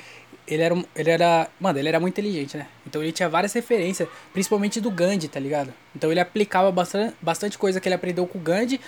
ele 0.47 0.63
era, 0.63 0.75
ele 0.95 1.09
era. 1.11 1.47
Mano, 1.59 1.77
ele 1.77 1.87
era 1.87 1.99
muito 1.99 2.15
inteligente, 2.15 2.57
né? 2.57 2.67
Então 2.85 3.03
ele 3.03 3.11
tinha 3.11 3.29
várias 3.29 3.53
referências, 3.53 4.09
principalmente 4.33 4.81
do 4.81 4.89
Gandhi, 4.89 5.27
tá 5.27 5.39
ligado? 5.39 5.73
Então 5.95 6.09
ele 6.09 6.19
aplicava 6.19 6.71
bastante, 6.71 7.15
bastante 7.21 7.57
coisa 7.57 7.79
que 7.79 7.87
ele 7.87 7.95
aprendeu 7.95 8.25
com 8.25 8.39
o 8.39 8.41
Gandhi. 8.41 8.81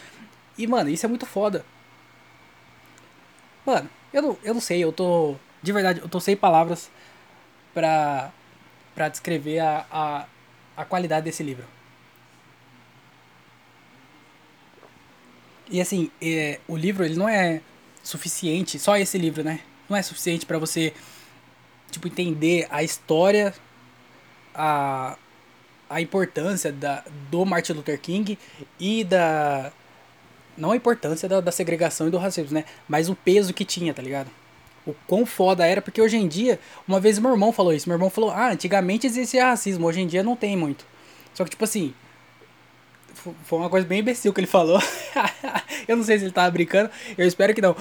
E, 0.57 0.65
mano, 0.65 0.89
isso 0.89 1.05
é 1.05 1.09
muito 1.09 1.25
foda. 1.25 1.63
Mano, 3.65 3.89
eu 4.11 4.21
não, 4.21 4.37
eu 4.43 4.53
não 4.53 4.61
sei, 4.61 4.83
eu 4.83 4.91
tô. 4.91 5.35
De 5.61 5.71
verdade, 5.71 5.99
eu 5.99 6.09
tô 6.09 6.19
sem 6.19 6.35
palavras 6.35 6.89
pra, 7.73 8.31
pra 8.95 9.09
descrever 9.09 9.59
a, 9.59 9.85
a, 9.91 10.25
a 10.77 10.85
qualidade 10.85 11.25
desse 11.25 11.43
livro. 11.43 11.65
E 15.69 15.79
assim, 15.79 16.09
é, 16.21 16.59
o 16.67 16.75
livro 16.75 17.03
ele 17.03 17.15
não 17.15 17.29
é 17.29 17.61
suficiente, 18.01 18.79
só 18.79 18.97
esse 18.97 19.17
livro, 19.17 19.43
né? 19.43 19.59
Não 19.87 19.95
é 19.95 20.01
suficiente 20.01 20.45
para 20.45 20.57
você 20.57 20.93
tipo, 21.91 22.07
entender 22.07 22.67
a 22.69 22.81
história, 22.81 23.53
a, 24.53 25.17
a 25.89 26.01
importância 26.01 26.71
da, 26.71 27.03
do 27.29 27.45
Martin 27.45 27.73
Luther 27.73 27.99
King 27.99 28.37
e 28.79 29.03
da, 29.03 29.71
não 30.57 30.71
a 30.71 30.75
importância 30.75 31.27
da, 31.29 31.39
da 31.39 31.51
segregação 31.51 32.07
e 32.07 32.11
do 32.11 32.17
racismo, 32.17 32.53
né? 32.53 32.65
Mas 32.87 33.09
o 33.09 33.15
peso 33.15 33.53
que 33.53 33.65
tinha, 33.65 33.93
tá 33.93 34.01
ligado? 34.01 34.29
O 34.85 34.93
quão 35.07 35.25
foda 35.25 35.65
era, 35.65 35.81
porque 35.81 36.01
hoje 36.01 36.17
em 36.17 36.27
dia, 36.27 36.59
uma 36.87 36.99
vez 36.99 37.19
meu 37.19 37.31
irmão 37.31 37.51
falou 37.51 37.73
isso, 37.73 37.87
meu 37.87 37.95
irmão 37.95 38.09
falou, 38.09 38.31
ah, 38.31 38.51
antigamente 38.51 39.05
existia 39.05 39.45
racismo, 39.45 39.85
hoje 39.85 40.01
em 40.01 40.07
dia 40.07 40.23
não 40.23 40.35
tem 40.35 40.55
muito. 40.55 40.85
Só 41.33 41.43
que, 41.43 41.49
tipo 41.51 41.63
assim, 41.63 41.93
foi 43.43 43.59
uma 43.59 43.69
coisa 43.69 43.85
bem 43.85 43.99
imbecil 43.99 44.33
que 44.33 44.39
ele 44.39 44.47
falou. 44.47 44.81
eu 45.87 45.97
não 45.97 46.03
sei 46.03 46.17
se 46.17 46.25
ele 46.25 46.31
tava 46.31 46.49
brincando, 46.51 46.89
eu 47.17 47.27
espero 47.27 47.53
que 47.53 47.61
não. 47.61 47.75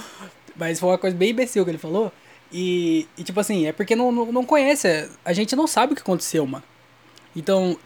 Mas 0.56 0.80
foi 0.80 0.88
uma 0.90 0.98
coisa 0.98 1.16
bem 1.16 1.30
imbecil 1.30 1.64
que 1.64 1.70
ele 1.70 1.78
falou. 1.78 2.12
E, 2.52 3.06
e 3.16 3.22
tipo 3.22 3.38
assim, 3.38 3.66
é 3.66 3.72
porque 3.72 3.94
não, 3.94 4.10
não, 4.10 4.32
não 4.32 4.44
conhece, 4.44 5.08
a 5.24 5.32
gente 5.32 5.54
não 5.54 5.66
sabe 5.66 5.92
o 5.92 5.96
que 5.96 6.02
aconteceu, 6.02 6.46
mano. 6.46 6.64
Então, 7.36 7.78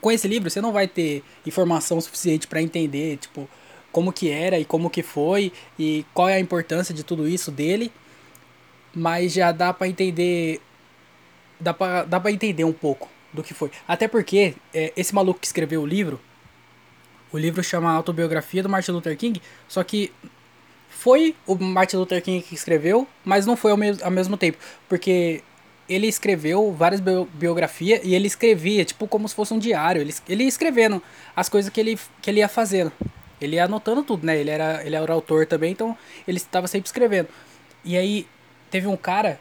com 0.00 0.10
esse 0.10 0.26
livro 0.26 0.50
você 0.50 0.60
não 0.60 0.72
vai 0.72 0.88
ter 0.88 1.22
informação 1.46 2.00
suficiente 2.00 2.46
para 2.46 2.60
entender, 2.60 3.16
tipo, 3.18 3.48
como 3.92 4.12
que 4.12 4.28
era 4.28 4.58
e 4.58 4.64
como 4.64 4.90
que 4.90 5.02
foi 5.02 5.52
e 5.78 6.04
qual 6.12 6.28
é 6.28 6.34
a 6.34 6.40
importância 6.40 6.94
de 6.94 7.04
tudo 7.04 7.28
isso 7.28 7.50
dele. 7.50 7.92
Mas 8.94 9.32
já 9.32 9.52
dá 9.52 9.72
para 9.72 9.88
entender 9.88 10.60
dá 11.60 11.74
pra, 11.74 12.04
dá 12.04 12.18
pra 12.18 12.32
entender 12.32 12.64
um 12.64 12.72
pouco 12.72 13.08
do 13.32 13.42
que 13.42 13.54
foi. 13.54 13.70
Até 13.86 14.08
porque 14.08 14.54
é, 14.74 14.92
esse 14.96 15.14
maluco 15.14 15.40
que 15.40 15.46
escreveu 15.46 15.82
o 15.82 15.86
livro, 15.86 16.20
o 17.32 17.38
livro 17.38 17.62
chama 17.62 17.92
Autobiografia 17.92 18.62
do 18.62 18.68
Martin 18.68 18.92
Luther 18.92 19.16
King, 19.16 19.40
só 19.68 19.84
que 19.84 20.12
foi 20.88 21.36
o 21.46 21.54
Martin 21.54 21.96
Luther 21.96 22.22
King 22.22 22.42
que 22.42 22.54
escreveu, 22.54 23.06
mas 23.24 23.46
não 23.46 23.56
foi 23.56 23.70
ao, 23.70 23.76
mesmo 23.76 24.04
ao 24.04 24.10
mesmo 24.10 24.36
tempo, 24.36 24.58
porque 24.88 25.42
ele 25.88 26.06
escreveu 26.06 26.72
várias 26.72 27.00
biografias 27.00 28.00
e 28.04 28.14
ele 28.14 28.26
escrevia, 28.26 28.84
tipo, 28.84 29.08
como 29.08 29.28
se 29.28 29.34
fosse 29.34 29.52
um 29.52 29.58
diário. 29.58 30.00
Ele, 30.00 30.14
ele 30.28 30.44
ia 30.44 30.48
escrevendo 30.48 31.02
as 31.34 31.48
coisas 31.48 31.70
que 31.70 31.80
ele, 31.80 31.98
que 32.22 32.30
ele 32.30 32.38
ia 32.38 32.48
fazendo. 32.48 32.92
Ele 33.40 33.56
ia 33.56 33.64
anotando 33.64 34.04
tudo, 34.04 34.24
né? 34.24 34.38
Ele 34.38 34.50
era, 34.50 34.86
ele 34.86 34.94
era 34.94 35.12
autor 35.12 35.46
também, 35.46 35.72
então 35.72 35.96
ele 36.28 36.36
estava 36.36 36.68
sempre 36.68 36.86
escrevendo. 36.86 37.28
E 37.84 37.96
aí 37.96 38.26
teve 38.70 38.86
um 38.86 38.96
cara, 38.96 39.40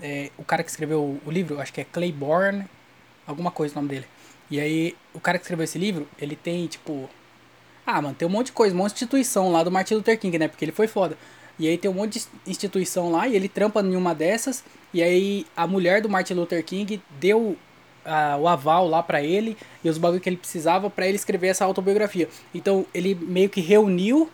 é, 0.00 0.30
o 0.38 0.44
cara 0.44 0.62
que 0.62 0.70
escreveu 0.70 1.20
o 1.24 1.30
livro, 1.30 1.60
acho 1.60 1.72
que 1.72 1.80
é 1.80 1.84
Claiborne, 1.84 2.64
alguma 3.26 3.50
coisa 3.50 3.74
o 3.74 3.76
nome 3.76 3.88
dele. 3.88 4.06
E 4.50 4.60
aí 4.60 4.96
o 5.12 5.20
cara 5.20 5.38
que 5.38 5.44
escreveu 5.44 5.64
esse 5.64 5.78
livro, 5.78 6.08
ele 6.18 6.36
tem, 6.36 6.66
tipo... 6.66 7.08
Ah, 7.84 8.00
mano, 8.00 8.14
tem 8.14 8.28
um 8.28 8.30
monte 8.30 8.46
de 8.46 8.52
coisa, 8.52 8.74
um 8.74 8.78
monte 8.78 8.90
de 8.90 8.96
instituição 8.96 9.50
lá 9.50 9.64
do 9.64 9.70
Martin 9.70 9.94
Luther 9.94 10.18
King, 10.18 10.38
né? 10.38 10.46
Porque 10.46 10.64
ele 10.64 10.72
foi 10.72 10.86
foda. 10.86 11.18
E 11.58 11.68
aí 11.68 11.76
tem 11.76 11.90
um 11.90 11.94
monte 11.94 12.18
de 12.18 12.50
instituição 12.50 13.10
lá 13.10 13.26
e 13.26 13.34
ele 13.34 13.48
trampa 13.48 13.80
em 13.80 13.96
uma 13.96 14.14
dessas. 14.14 14.64
E 14.94 15.02
aí 15.02 15.46
a 15.56 15.66
mulher 15.66 16.00
do 16.00 16.08
Martin 16.08 16.34
Luther 16.34 16.64
King 16.64 17.02
deu 17.18 17.56
uh, 18.06 18.40
o 18.40 18.48
aval 18.48 18.88
lá 18.88 19.02
para 19.02 19.22
ele 19.22 19.56
e 19.82 19.88
os 19.88 19.98
bagulho 19.98 20.20
que 20.20 20.28
ele 20.28 20.36
precisava 20.36 20.88
para 20.88 21.06
ele 21.06 21.16
escrever 21.16 21.48
essa 21.48 21.64
autobiografia. 21.64 22.28
Então 22.54 22.86
ele 22.94 23.14
meio 23.14 23.48
que 23.48 23.60
reuniu 23.60 24.30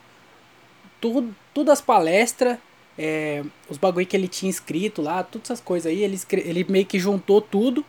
tudo, 1.00 1.34
tudo 1.54 1.70
as 1.70 1.80
palestras, 1.80 2.58
é, 2.98 3.44
os 3.70 3.78
bagulho 3.78 4.04
que 4.04 4.16
ele 4.16 4.26
tinha 4.26 4.50
escrito 4.50 5.00
lá, 5.00 5.22
todas 5.22 5.46
essas 5.46 5.60
coisas 5.60 5.90
aí, 5.90 6.02
ele, 6.02 6.18
ele 6.32 6.66
meio 6.68 6.84
que 6.84 6.98
juntou 6.98 7.40
tudo 7.40 7.84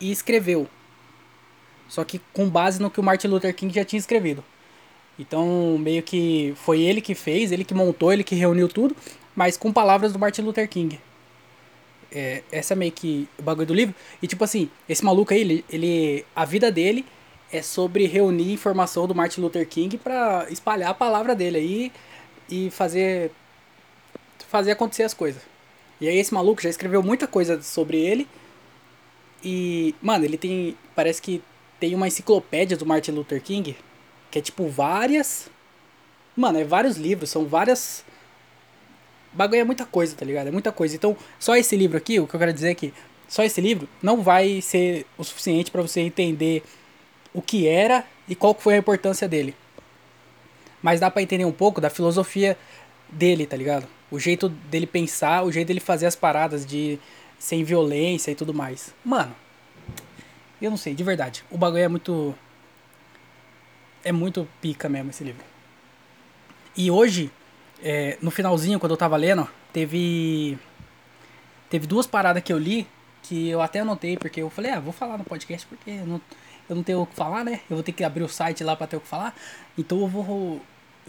e 0.00 0.12
escreveu. 0.12 0.68
Só 1.88 2.04
que 2.04 2.20
com 2.32 2.48
base 2.48 2.80
no 2.80 2.88
que 2.88 3.00
o 3.00 3.02
Martin 3.02 3.26
Luther 3.26 3.52
King 3.52 3.74
já 3.74 3.84
tinha 3.84 3.98
escrevido. 3.98 4.44
Então, 5.18 5.76
meio 5.78 6.02
que 6.02 6.54
foi 6.56 6.80
ele 6.80 7.00
que 7.00 7.14
fez, 7.14 7.50
ele 7.50 7.64
que 7.64 7.74
montou, 7.74 8.12
ele 8.12 8.22
que 8.22 8.36
reuniu 8.36 8.68
tudo, 8.68 8.96
mas 9.34 9.56
com 9.56 9.72
palavras 9.72 10.12
do 10.12 10.18
Martin 10.18 10.42
Luther 10.42 10.68
King. 10.68 11.00
É, 12.12 12.42
essa 12.50 12.74
é 12.74 12.76
meio 12.76 12.92
que 12.92 13.28
o 13.36 13.42
bagulho 13.42 13.66
do 13.66 13.74
livro. 13.74 13.94
E 14.22 14.26
tipo 14.28 14.42
assim, 14.44 14.70
esse 14.88 15.04
maluco 15.04 15.34
aí, 15.34 15.40
ele, 15.40 15.64
ele 15.68 16.24
a 16.34 16.44
vida 16.44 16.70
dele 16.70 17.04
é 17.52 17.60
sobre 17.62 18.06
reunir 18.06 18.52
informação 18.52 19.08
do 19.08 19.14
Martin 19.14 19.40
Luther 19.40 19.66
King 19.66 19.98
para 19.98 20.46
espalhar 20.50 20.90
a 20.90 20.94
palavra 20.94 21.34
dele 21.34 21.58
aí 21.58 21.92
e 22.48 22.70
fazer 22.70 23.32
fazer 24.48 24.72
acontecer 24.72 25.02
as 25.02 25.14
coisas. 25.14 25.42
E 26.00 26.08
aí 26.08 26.16
esse 26.16 26.32
maluco 26.32 26.62
já 26.62 26.68
escreveu 26.68 27.02
muita 27.02 27.26
coisa 27.26 27.60
sobre 27.62 27.98
ele. 27.98 28.28
E, 29.42 29.94
mano, 30.00 30.24
ele 30.24 30.36
tem, 30.36 30.76
parece 30.94 31.20
que 31.20 31.42
tem 31.78 31.94
uma 31.94 32.08
enciclopédia 32.08 32.76
do 32.76 32.86
Martin 32.86 33.12
Luther 33.12 33.42
King 33.42 33.76
que 34.30 34.38
é 34.38 34.42
tipo 34.42 34.68
várias. 34.68 35.50
Mano, 36.36 36.58
é 36.58 36.64
vários 36.64 36.96
livros, 36.96 37.30
são 37.30 37.46
várias. 37.46 38.04
Bagulho 39.32 39.60
é 39.60 39.64
muita 39.64 39.84
coisa, 39.84 40.14
tá 40.16 40.24
ligado? 40.24 40.48
É 40.48 40.50
muita 40.50 40.72
coisa. 40.72 40.94
Então, 40.94 41.16
só 41.38 41.56
esse 41.56 41.76
livro 41.76 41.96
aqui, 41.96 42.18
o 42.20 42.26
que 42.26 42.34
eu 42.34 42.40
quero 42.40 42.52
dizer 42.52 42.70
é 42.70 42.74
que 42.74 42.94
só 43.28 43.42
esse 43.44 43.60
livro 43.60 43.88
não 44.02 44.22
vai 44.22 44.60
ser 44.60 45.06
o 45.18 45.24
suficiente 45.24 45.70
para 45.70 45.82
você 45.82 46.00
entender 46.00 46.62
o 47.32 47.40
que 47.40 47.66
era 47.66 48.04
e 48.28 48.34
qual 48.34 48.54
foi 48.54 48.74
a 48.74 48.78
importância 48.78 49.28
dele. 49.28 49.54
Mas 50.82 50.98
dá 50.98 51.10
para 51.10 51.22
entender 51.22 51.44
um 51.44 51.52
pouco 51.52 51.80
da 51.80 51.90
filosofia 51.90 52.56
dele, 53.12 53.46
tá 53.46 53.56
ligado? 53.56 53.86
O 54.10 54.18
jeito 54.18 54.48
dele 54.48 54.86
pensar, 54.86 55.44
o 55.44 55.52
jeito 55.52 55.68
dele 55.68 55.80
fazer 55.80 56.06
as 56.06 56.16
paradas 56.16 56.66
de 56.66 56.98
sem 57.38 57.64
violência 57.64 58.30
e 58.30 58.34
tudo 58.34 58.52
mais. 58.52 58.94
Mano, 59.04 59.34
eu 60.60 60.70
não 60.70 60.76
sei, 60.76 60.94
de 60.94 61.04
verdade. 61.04 61.44
O 61.50 61.56
bagulho 61.56 61.82
é 61.82 61.88
muito 61.88 62.34
é 64.04 64.12
muito 64.12 64.48
pica 64.60 64.88
mesmo 64.88 65.10
esse 65.10 65.24
livro. 65.24 65.44
E 66.76 66.90
hoje, 66.90 67.30
é, 67.82 68.16
no 68.20 68.30
finalzinho, 68.30 68.78
quando 68.78 68.92
eu 68.92 68.96
tava 68.96 69.16
lendo, 69.16 69.48
teve. 69.72 70.58
Teve 71.68 71.86
duas 71.86 72.06
paradas 72.06 72.42
que 72.42 72.52
eu 72.52 72.58
li 72.58 72.86
que 73.22 73.48
eu 73.48 73.60
até 73.60 73.80
anotei, 73.80 74.16
porque 74.16 74.42
eu 74.42 74.50
falei, 74.50 74.72
ah, 74.72 74.80
vou 74.80 74.92
falar 74.92 75.18
no 75.18 75.24
podcast 75.24 75.66
porque 75.66 75.90
eu 75.90 76.06
não, 76.06 76.20
eu 76.68 76.76
não 76.76 76.82
tenho 76.82 77.02
o 77.02 77.06
que 77.06 77.14
falar, 77.14 77.44
né? 77.44 77.60
Eu 77.68 77.76
vou 77.76 77.82
ter 77.82 77.92
que 77.92 78.02
abrir 78.02 78.22
o 78.22 78.28
site 78.28 78.64
lá 78.64 78.74
pra 78.74 78.86
ter 78.86 78.96
o 78.96 79.00
que 79.00 79.06
falar. 79.06 79.34
Então 79.76 80.00
eu 80.00 80.08
vou. 80.08 80.60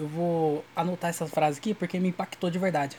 Eu 0.01 0.08
vou 0.08 0.65
anotar 0.75 1.12
essas 1.12 1.29
frases 1.29 1.60
aqui 1.60 1.75
porque 1.75 2.00
me 2.00 2.10
impactou 2.10 2.50
de 2.50 2.58
verdade. 2.58 2.98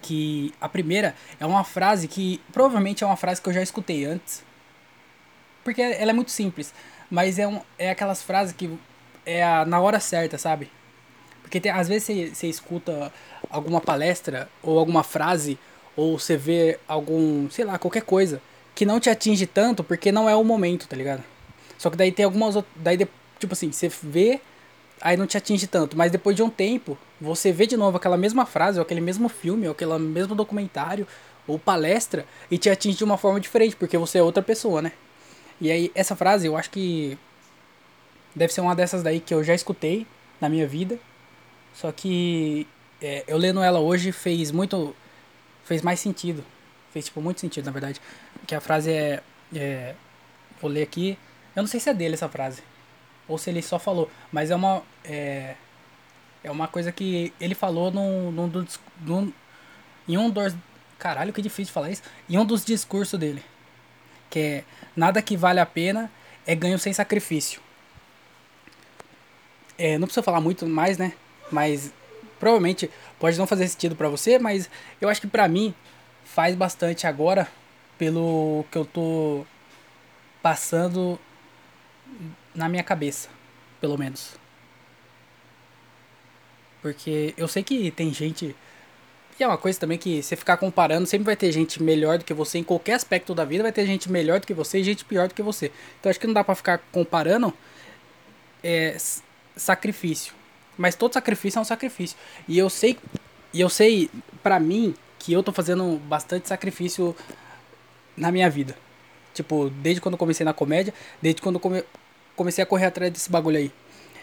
Que 0.00 0.52
a 0.60 0.68
primeira 0.68 1.14
é 1.38 1.46
uma 1.46 1.62
frase 1.62 2.08
que 2.08 2.40
provavelmente 2.52 3.04
é 3.04 3.06
uma 3.06 3.16
frase 3.16 3.40
que 3.40 3.48
eu 3.48 3.52
já 3.52 3.62
escutei 3.62 4.04
antes. 4.04 4.42
Porque 5.62 5.80
ela 5.80 6.10
é 6.10 6.14
muito 6.14 6.32
simples. 6.32 6.74
Mas 7.08 7.38
é, 7.38 7.46
um, 7.46 7.60
é 7.78 7.90
aquelas 7.90 8.22
frases 8.22 8.52
que 8.52 8.76
é 9.24 9.44
a, 9.44 9.64
na 9.64 9.78
hora 9.80 10.00
certa, 10.00 10.36
sabe? 10.36 10.68
Porque 11.42 11.60
tem, 11.60 11.70
às 11.70 11.86
vezes 11.86 12.04
você, 12.04 12.34
você 12.34 12.46
escuta 12.48 13.12
alguma 13.48 13.80
palestra 13.80 14.48
ou 14.62 14.80
alguma 14.80 15.04
frase 15.04 15.56
ou 15.94 16.18
você 16.18 16.36
vê 16.36 16.80
algum, 16.88 17.48
sei 17.50 17.64
lá, 17.64 17.78
qualquer 17.78 18.02
coisa 18.02 18.42
que 18.74 18.84
não 18.84 18.98
te 18.98 19.10
atinge 19.10 19.46
tanto 19.46 19.84
porque 19.84 20.10
não 20.10 20.28
é 20.28 20.34
o 20.34 20.42
momento, 20.42 20.88
tá 20.88 20.96
ligado? 20.96 21.22
Só 21.78 21.88
que 21.88 21.96
daí 21.96 22.10
tem 22.10 22.24
algumas 22.24 22.56
daí 22.74 22.96
tipo 23.38 23.52
assim, 23.52 23.70
você 23.70 23.88
vê 23.88 24.40
aí 25.02 25.16
não 25.16 25.26
te 25.26 25.36
atinge 25.36 25.66
tanto, 25.66 25.96
mas 25.96 26.10
depois 26.10 26.34
de 26.34 26.42
um 26.42 26.48
tempo, 26.48 26.96
você 27.20 27.52
vê 27.52 27.66
de 27.66 27.76
novo 27.76 27.96
aquela 27.96 28.16
mesma 28.16 28.46
frase, 28.46 28.78
ou 28.78 28.82
aquele 28.82 29.00
mesmo 29.00 29.28
filme, 29.28 29.66
ou 29.66 29.72
aquele 29.72 29.98
mesmo 29.98 30.34
documentário, 30.34 31.06
ou 31.46 31.58
palestra, 31.58 32.24
e 32.50 32.56
te 32.56 32.70
atinge 32.70 32.98
de 32.98 33.04
uma 33.04 33.18
forma 33.18 33.40
diferente, 33.40 33.76
porque 33.76 33.98
você 33.98 34.18
é 34.18 34.22
outra 34.22 34.42
pessoa, 34.42 34.80
né? 34.80 34.92
E 35.60 35.70
aí, 35.70 35.92
essa 35.94 36.16
frase, 36.16 36.46
eu 36.46 36.56
acho 36.56 36.70
que 36.70 37.18
Deve 38.34 38.52
ser 38.52 38.62
uma 38.62 38.74
dessas 38.74 39.02
daí 39.02 39.20
que 39.20 39.34
eu 39.34 39.44
já 39.44 39.54
escutei 39.54 40.06
na 40.40 40.48
minha 40.48 40.66
vida. 40.66 40.98
Só 41.74 41.92
que 41.92 42.66
é, 43.00 43.24
eu 43.26 43.36
lendo 43.36 43.62
ela 43.62 43.78
hoje 43.78 44.10
fez 44.10 44.50
muito. 44.50 44.94
fez 45.64 45.82
mais 45.82 46.00
sentido. 46.00 46.44
Fez 46.92 47.06
tipo 47.06 47.20
muito 47.20 47.40
sentido, 47.40 47.66
na 47.66 47.72
verdade. 47.72 48.00
Que 48.46 48.54
a 48.54 48.60
frase 48.60 48.90
é, 48.90 49.22
é. 49.54 49.94
Vou 50.60 50.70
ler 50.70 50.82
aqui. 50.82 51.18
Eu 51.54 51.62
não 51.62 51.66
sei 51.66 51.78
se 51.78 51.90
é 51.90 51.94
dele 51.94 52.14
essa 52.14 52.28
frase. 52.28 52.62
Ou 53.32 53.38
se 53.38 53.48
ele 53.48 53.62
só 53.62 53.78
falou. 53.78 54.10
Mas 54.30 54.50
é 54.50 54.54
uma. 54.54 54.82
É, 55.02 55.54
é 56.44 56.50
uma 56.50 56.68
coisa 56.68 56.92
que 56.92 57.32
ele 57.40 57.54
falou 57.54 57.90
num, 57.90 58.30
num, 58.30 58.46
num, 58.46 58.66
num, 59.00 59.32
em 60.06 60.18
um 60.18 60.28
dos. 60.28 60.54
Caralho, 60.98 61.32
que 61.32 61.40
difícil 61.40 61.72
falar 61.72 61.90
isso. 61.90 62.02
Em 62.28 62.36
um 62.36 62.44
dos 62.44 62.62
discursos 62.62 63.18
dele. 63.18 63.42
Que 64.28 64.38
é. 64.38 64.64
Nada 64.94 65.22
que 65.22 65.34
vale 65.34 65.60
a 65.60 65.66
pena 65.66 66.12
é 66.46 66.54
ganho 66.54 66.78
sem 66.78 66.92
sacrifício. 66.92 67.62
É, 69.78 69.96
não 69.96 70.06
precisa 70.06 70.22
falar 70.22 70.42
muito 70.42 70.66
mais, 70.66 70.98
né? 70.98 71.14
Mas 71.50 71.90
provavelmente 72.38 72.90
pode 73.18 73.38
não 73.38 73.46
fazer 73.46 73.66
sentido 73.66 73.96
para 73.96 74.10
você, 74.10 74.38
mas 74.38 74.68
eu 75.00 75.08
acho 75.08 75.20
que 75.20 75.26
para 75.26 75.48
mim 75.48 75.74
faz 76.24 76.54
bastante 76.54 77.06
agora 77.06 77.48
pelo 77.96 78.66
que 78.70 78.76
eu 78.76 78.84
tô 78.84 79.46
passando 80.42 81.18
na 82.54 82.68
minha 82.68 82.82
cabeça, 82.82 83.28
pelo 83.80 83.98
menos. 83.98 84.34
Porque 86.80 87.32
eu 87.36 87.46
sei 87.46 87.62
que 87.62 87.90
tem 87.90 88.12
gente. 88.12 88.56
E 89.38 89.42
é 89.42 89.46
uma 89.46 89.56
coisa 89.56 89.78
também 89.78 89.96
que 89.96 90.22
você 90.22 90.36
ficar 90.36 90.56
comparando, 90.56 91.06
sempre 91.06 91.24
vai 91.24 91.36
ter 91.36 91.50
gente 91.50 91.82
melhor 91.82 92.18
do 92.18 92.24
que 92.24 92.34
você 92.34 92.58
em 92.58 92.64
qualquer 92.64 92.94
aspecto 92.94 93.34
da 93.34 93.44
vida, 93.44 93.62
vai 93.62 93.72
ter 93.72 93.86
gente 93.86 94.10
melhor 94.10 94.38
do 94.40 94.46
que 94.46 94.52
você 94.52 94.78
e 94.78 94.84
gente 94.84 95.04
pior 95.04 95.26
do 95.26 95.34
que 95.34 95.42
você. 95.42 95.72
Então 95.98 96.10
acho 96.10 96.20
que 96.20 96.26
não 96.26 96.34
dá 96.34 96.44
pra 96.44 96.54
ficar 96.54 96.78
comparando 96.92 97.52
é, 98.62 98.96
sacrifício. 99.56 100.34
Mas 100.76 100.94
todo 100.94 101.12
sacrifício 101.12 101.58
é 101.58 101.62
um 101.62 101.64
sacrifício. 101.64 102.16
E 102.46 102.58
eu 102.58 102.68
sei, 102.68 102.98
e 103.52 103.60
eu 103.60 103.68
sei 103.68 104.10
para 104.42 104.60
mim 104.60 104.94
que 105.18 105.32
eu 105.32 105.42
tô 105.42 105.52
fazendo 105.52 105.98
bastante 106.06 106.48
sacrifício 106.48 107.16
na 108.16 108.30
minha 108.30 108.50
vida. 108.50 108.76
Tipo, 109.32 109.70
desde 109.70 110.00
quando 110.00 110.18
comecei 110.18 110.44
na 110.44 110.52
comédia, 110.52 110.92
desde 111.20 111.40
quando 111.40 111.58
come, 111.58 111.82
comecei 112.42 112.62
a 112.62 112.66
correr 112.66 112.86
atrás 112.86 113.12
desse 113.12 113.30
bagulho 113.30 113.56
aí. 113.56 113.72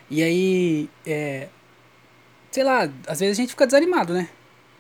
E 0.10 0.22
aí, 0.22 0.90
é, 1.06 1.48
sei 2.52 2.64
lá, 2.64 2.90
às 3.08 3.20
vezes 3.20 3.38
a 3.38 3.42
gente 3.42 3.52
fica 3.52 3.66
desanimado, 3.66 4.14
né? 4.14 4.30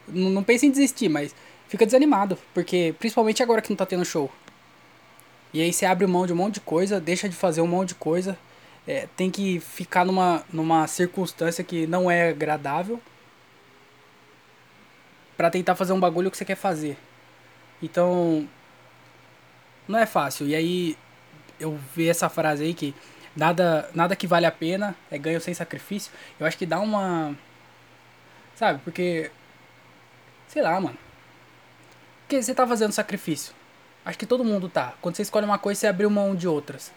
Não, 0.08 0.30
não 0.30 0.44
pensa 0.44 0.66
em 0.66 0.72
desistir, 0.72 1.08
mas 1.08 1.34
fica 1.68 1.86
desanimado, 1.86 2.38
porque 2.54 2.94
principalmente 3.00 3.42
agora 3.42 3.62
que 3.62 3.70
não 3.70 3.78
tá 3.78 3.86
tendo 3.86 4.04
show. 4.04 4.30
E 5.54 5.62
aí 5.62 5.72
você 5.72 5.86
abre 5.86 6.06
mão 6.06 6.26
de 6.26 6.34
um 6.34 6.36
monte 6.36 6.56
de 6.56 6.62
coisa, 6.62 7.00
deixa 7.00 7.30
de 7.30 7.36
fazer 7.36 7.62
um 7.62 7.68
monte 7.68 7.90
de 7.90 7.96
coisa, 7.96 8.38
é, 8.88 9.08
tem 9.16 9.32
que 9.32 9.60
ficar 9.60 10.06
numa, 10.06 10.44
numa 10.52 10.86
circunstância 10.88 11.64
que 11.64 11.88
não 11.88 12.10
é 12.10 12.30
agradável 12.30 13.00
para 15.38 15.50
tentar 15.50 15.76
fazer 15.76 15.94
um 15.94 16.00
bagulho 16.00 16.30
que 16.30 16.38
você 16.38 16.46
quer 16.46 16.56
fazer. 16.56 16.98
Então, 17.82 18.48
não 19.88 19.98
é 19.98 20.06
fácil. 20.06 20.48
E 20.48 20.56
aí 20.56 20.98
eu 21.60 21.78
vi 21.96 22.10
essa 22.10 22.30
frase 22.30 22.64
aí 22.64 22.74
que 22.74 22.96
nada, 23.36 23.90
nada 23.94 24.16
que 24.16 24.28
vale 24.28 24.46
a 24.46 24.52
pena 24.52 24.96
é 25.10 25.18
ganho 25.18 25.40
sem 25.42 25.54
sacrifício. 25.54 26.12
Eu 26.40 26.46
acho 26.46 26.58
que 26.58 26.66
dá 26.66 26.80
uma. 26.80 27.36
Sabe? 28.56 28.80
Porque. 28.84 29.32
Sei 30.48 30.62
lá, 30.62 30.80
mano. 30.80 30.98
Porque 32.22 32.42
você 32.42 32.54
tá 32.54 32.68
fazendo 32.68 32.92
sacrifício. 32.92 33.54
Acho 34.06 34.18
que 34.18 34.26
todo 34.26 34.44
mundo 34.44 34.70
tá. 34.70 34.94
Quando 35.02 35.16
você 35.16 35.22
escolhe 35.22 35.46
uma 35.46 35.60
coisa, 35.60 35.80
você 35.80 35.88
abriu 35.88 36.10
mão 36.10 36.36
de 36.36 36.48
outras. 36.48 36.92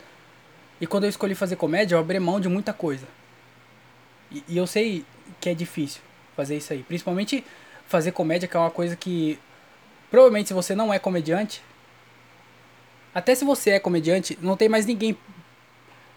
E 0.81 0.87
quando 0.87 1.05
eu 1.05 1.11
escolhi 1.11 1.35
fazer 1.35 1.57
comédia, 1.57 1.95
eu 1.95 1.99
abri 1.99 2.19
mão 2.19 2.41
de 2.41 2.49
muita 2.49 2.73
coisa. 2.73 3.07
E, 4.31 4.43
e 4.49 4.57
eu 4.57 4.67
sei 4.67 5.05
que 5.41 5.49
é 5.49 5.55
difícil 5.55 6.01
fazer 6.37 6.57
isso 6.57 6.73
aí. 6.73 6.83
Principalmente 6.83 7.45
fazer 7.87 8.13
comédia, 8.13 8.49
que 8.49 8.57
é 8.57 8.61
uma 8.61 8.71
coisa 8.71 8.97
que 8.97 9.39
provavelmente 10.11 10.49
se 10.49 10.55
você 10.55 10.75
não 10.75 10.93
é 10.93 10.99
comediante, 10.99 11.63
até 13.15 13.35
se 13.35 13.45
você 13.45 13.71
é 13.71 13.81
comediante, 13.81 14.39
não 14.41 14.57
tem 14.57 14.69
mais 14.69 14.87
ninguém 14.87 15.17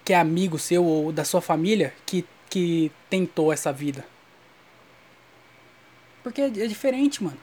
que 0.06 0.14
é 0.14 0.18
amigo 0.18 0.60
seu 0.60 0.86
ou 0.86 1.12
da 1.12 1.26
sua 1.26 1.42
família 1.42 1.92
que, 2.06 2.24
que 2.48 2.92
tentou 3.10 3.52
essa 3.52 3.74
vida. 3.74 4.06
Porque 6.22 6.42
é, 6.42 6.46
é 6.46 6.68
diferente, 6.68 7.24
mano. 7.24 7.38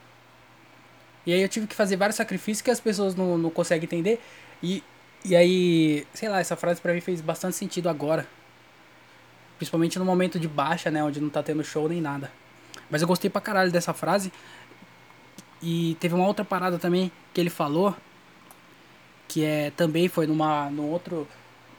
E 1.27 1.33
aí 1.33 1.43
eu 1.43 1.49
tive 1.49 1.67
que 1.67 1.75
fazer 1.75 1.97
vários 1.97 2.17
sacrifícios 2.17 2.63
que 2.63 2.71
as 2.71 2.81
pessoas 2.81 3.17
não, 3.17 3.37
não 3.37 3.51
conseguem 3.51 3.85
entender. 3.85 4.21
E, 4.63 4.83
e 5.25 5.35
aí, 5.35 6.07
sei 6.15 6.29
lá, 6.29 6.39
essa 6.39 6.55
frase 6.55 6.81
pra 6.81 6.95
mim 6.95 7.01
fez 7.01 7.21
bastante 7.21 7.57
sentido 7.57 7.89
agora. 7.89 8.27
Principalmente 9.57 9.99
no 9.99 10.05
momento 10.05 10.39
de 10.39 10.49
baixa, 10.49 10.91
né? 10.91 11.03
Onde 11.03 11.21
não 11.21 11.29
tá 11.29 11.43
tendo 11.43 11.63
show 11.65 11.89
nem 11.89 12.01
nada. 12.01 12.31
Mas 12.89 13.03
eu 13.03 13.09
gostei 13.09 13.29
pra 13.29 13.41
caralho 13.41 13.73
dessa 13.73 13.93
frase. 13.93 14.33
E 15.61 15.97
teve 16.01 16.15
uma 16.15 16.27
outra 16.27 16.45
parada 16.45 16.79
também 16.79 17.11
que 17.33 17.41
ele 17.41 17.51
falou. 17.51 17.97
Que 19.29 19.45
é 19.45 19.71
também 19.71 20.09
foi 20.09 20.27
numa 20.27 20.71
no 20.71 20.87
outro 20.89 21.27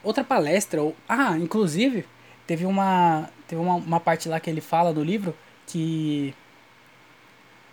outra 0.03 0.23
palestra 0.23 0.81
ou 0.81 0.95
ah, 1.07 1.37
inclusive 1.37 2.05
teve 2.45 2.65
uma 2.65 3.29
teve 3.47 3.61
uma, 3.61 3.75
uma 3.75 3.99
parte 3.99 4.27
lá 4.27 4.39
que 4.39 4.49
ele 4.49 4.61
fala 4.61 4.91
no 4.91 5.03
livro 5.03 5.35
que 5.65 6.33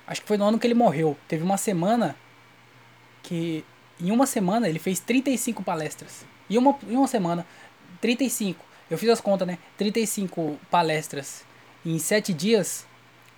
acho 0.06 0.22
que 0.22 0.28
foi 0.28 0.36
no 0.36 0.44
ano 0.44 0.58
que 0.58 0.66
ele 0.66 0.74
morreu. 0.74 1.16
Teve 1.28 1.42
uma 1.42 1.56
semana 1.56 2.16
que 3.22 3.64
em 4.00 4.10
uma 4.10 4.26
semana 4.26 4.68
ele 4.68 4.78
fez 4.78 4.98
35 5.00 5.62
palestras. 5.62 6.24
Em 6.48 6.58
uma, 6.58 6.76
em 6.88 6.96
uma 6.96 7.06
semana, 7.06 7.46
35. 8.00 8.64
Eu 8.90 8.98
fiz 8.98 9.08
as 9.08 9.20
contas, 9.20 9.46
né? 9.46 9.58
35 9.76 10.58
palestras 10.70 11.44
em 11.84 11.98
7 11.98 12.32
dias 12.32 12.86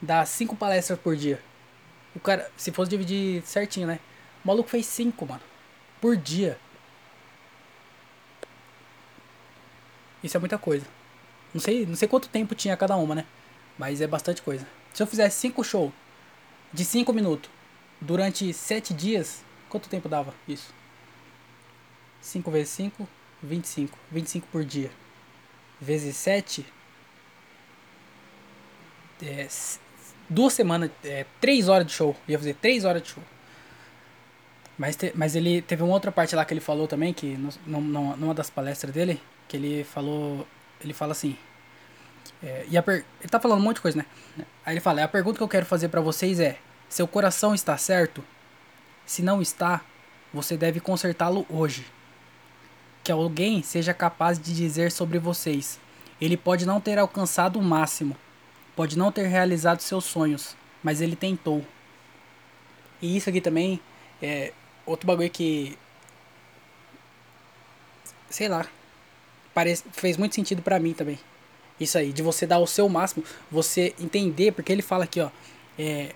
dá 0.01 0.25
5 0.25 0.57
palestras 0.57 0.99
por 0.99 1.15
dia. 1.15 1.41
O 2.15 2.21
cara, 2.21 2.51
se 2.57 2.73
fosse 2.73 2.91
dividir 2.91 3.43
certinho, 3.43 3.87
né? 3.87 4.01
O 4.45 4.49
maluco 4.49 4.69
fez 4.69 4.87
5, 4.87 5.27
mano. 5.27 5.43
Por 6.01 6.17
dia. 6.17 6.59
Isso 10.23 10.37
é 10.37 10.41
muita 10.41 10.59
coisa. 10.59 10.87
Não 11.53 11.61
sei, 11.61 11.85
não 11.85 11.95
sei 11.95 12.09
quanto 12.09 12.29
tempo 12.29 12.55
tinha 12.55 12.77
cada 12.77 12.97
uma, 12.97 13.15
né? 13.15 13.27
Mas 13.79 14.01
é 14.01 14.07
bastante 14.07 14.41
coisa. 14.43 14.67
Se 14.93 15.03
eu 15.03 15.07
fizesse 15.07 15.41
5 15.41 15.63
shows 15.65 15.93
de 16.73 16.85
5 16.85 17.13
minutos 17.13 17.51
durante 18.01 18.53
7 18.53 18.95
dias, 18.95 19.43
quanto 19.69 19.89
tempo 19.89 20.09
dava 20.09 20.35
isso? 20.47 20.73
5 22.21 22.51
vezes 22.51 22.71
5, 22.71 23.09
25. 23.43 23.99
25 24.11 24.47
por 24.49 24.65
dia. 24.65 24.91
Vezes 25.81 26.17
7. 26.17 26.65
É, 29.23 29.49
duas 30.29 30.53
semanas, 30.53 30.91
é, 31.05 31.27
três 31.41 31.69
horas 31.69 31.87
de 31.87 31.93
show. 31.93 32.17
Ia 32.29 32.39
fazer 32.39 32.55
três 32.55 32.85
horas 32.85 33.03
de 33.03 33.11
show. 33.11 33.23
Mas, 34.79 34.97
te, 34.97 35.13
mas 35.15 35.37
ele 35.37 35.63
teve 35.63 35.83
uma 35.83 35.93
outra 35.93 36.11
parte 36.11 36.35
lá 36.35 36.45
que 36.45 36.53
ele 36.53 36.61
falou 36.61 36.89
também, 36.89 37.13
que 37.13 37.37
no, 37.37 37.81
no, 37.81 38.17
numa 38.17 38.35
das 38.35 38.51
palestras 38.51 38.93
dele, 38.93 39.21
que 39.49 39.57
ele 39.57 39.85
falou. 39.85 40.47
Ele 40.83 40.93
fala 40.93 41.13
assim. 41.13 41.37
É, 42.43 42.67
e 42.71 42.83
per, 42.83 43.05
ele 43.21 43.29
tá 43.29 43.39
falando 43.39 43.61
um 43.61 43.63
monte 43.63 43.77
de 43.77 43.83
coisa, 43.83 43.99
né? 43.99 44.07
Aí 44.65 44.75
ele 44.75 44.81
fala: 44.81 45.05
a 45.05 45.09
pergunta 45.09 45.37
que 45.37 45.43
eu 45.43 45.49
quero 45.49 45.67
fazer 45.67 45.89
para 45.89 46.01
vocês 46.01 46.41
é: 46.41 46.59
seu 46.89 47.07
coração 47.07 47.55
está 47.55 47.77
certo? 47.77 48.25
Se 49.07 49.23
não 49.23 49.43
está, 49.43 49.83
você 50.33 50.57
deve 50.57 50.81
consertá-lo 50.81 51.47
hoje. 51.49 51.87
Que 53.05 53.13
alguém 53.13 53.63
seja 53.63 53.93
capaz 53.93 54.39
de 54.39 54.55
dizer 54.55 54.91
sobre 54.91 55.19
vocês: 55.19 55.79
ele 56.21 56.37
pode 56.37 56.67
não 56.67 56.81
ter 56.81 56.99
alcançado 56.99 57.59
o 57.59 57.63
máximo, 57.63 58.17
Pode 58.75 58.97
não 58.97 59.13
ter 59.13 59.27
realizado 59.27 59.81
seus 59.81 60.05
sonhos, 60.05 60.57
mas 60.83 61.01
ele 61.01 61.15
tentou. 61.15 61.65
E 63.03 63.17
isso 63.17 63.29
aqui 63.29 63.41
também 63.41 63.81
é 64.21 64.53
outro 64.87 65.07
bagulho 65.07 65.31
que. 65.31 65.79
Sei 68.31 68.49
lá. 68.49 68.67
Parece, 69.55 69.85
fez 69.93 70.17
muito 70.17 70.35
sentido 70.35 70.63
para 70.63 70.79
mim 70.79 70.95
também. 70.95 71.19
Isso 71.79 71.99
aí, 71.99 72.13
de 72.13 72.23
você 72.23 72.47
dar 72.47 72.59
o 72.59 72.67
seu 72.67 72.89
máximo, 72.89 73.25
você 73.51 73.95
entender, 74.01 74.53
porque 74.53 74.73
ele 74.73 74.83
fala 74.83 75.05
aqui, 75.05 75.21
ó. 75.21 75.31
É, 75.79 76.15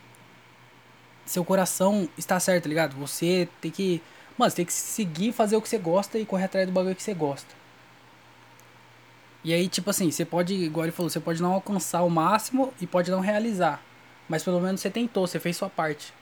seu 1.26 1.44
coração 1.44 2.08
está 2.16 2.38
certo, 2.38 2.64
tá 2.64 2.68
ligado? 2.68 2.96
Você 2.96 3.48
tem 3.60 3.70
que. 3.70 4.00
Mano, 4.38 4.50
você 4.50 4.56
tem 4.56 4.66
que 4.66 4.72
seguir, 4.72 5.32
fazer 5.32 5.56
o 5.56 5.62
que 5.62 5.68
você 5.68 5.78
gosta 5.78 6.18
e 6.18 6.24
correr 6.24 6.44
atrás 6.44 6.66
do 6.66 6.72
bagulho 6.72 6.94
que 6.94 7.02
você 7.02 7.14
gosta. 7.14 7.54
E 9.42 9.52
aí, 9.52 9.68
tipo 9.68 9.88
assim, 9.90 10.10
você 10.10 10.24
pode, 10.24 10.54
igual 10.54 10.84
ele 10.86 10.92
falou, 10.92 11.08
você 11.08 11.20
pode 11.20 11.40
não 11.40 11.52
alcançar 11.52 12.02
o 12.02 12.10
máximo 12.10 12.72
e 12.80 12.86
pode 12.86 13.10
não 13.10 13.20
realizar. 13.20 13.82
Mas 14.28 14.42
pelo 14.42 14.60
menos 14.60 14.80
você 14.80 14.90
tentou, 14.90 15.26
você 15.26 15.38
fez 15.38 15.56
sua 15.56 15.70
parte. 15.70 16.12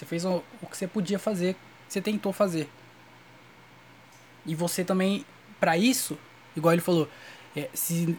Você 0.00 0.06
fez 0.06 0.24
o, 0.24 0.42
o 0.62 0.66
que 0.66 0.78
você 0.78 0.86
podia 0.86 1.18
fazer, 1.18 1.54
você 1.86 2.00
tentou 2.00 2.32
fazer. 2.32 2.66
E 4.46 4.54
você 4.54 4.82
também, 4.82 5.26
para 5.60 5.76
isso, 5.76 6.16
igual 6.56 6.72
ele 6.72 6.80
falou, 6.80 7.06
é, 7.54 7.68
se 7.74 8.18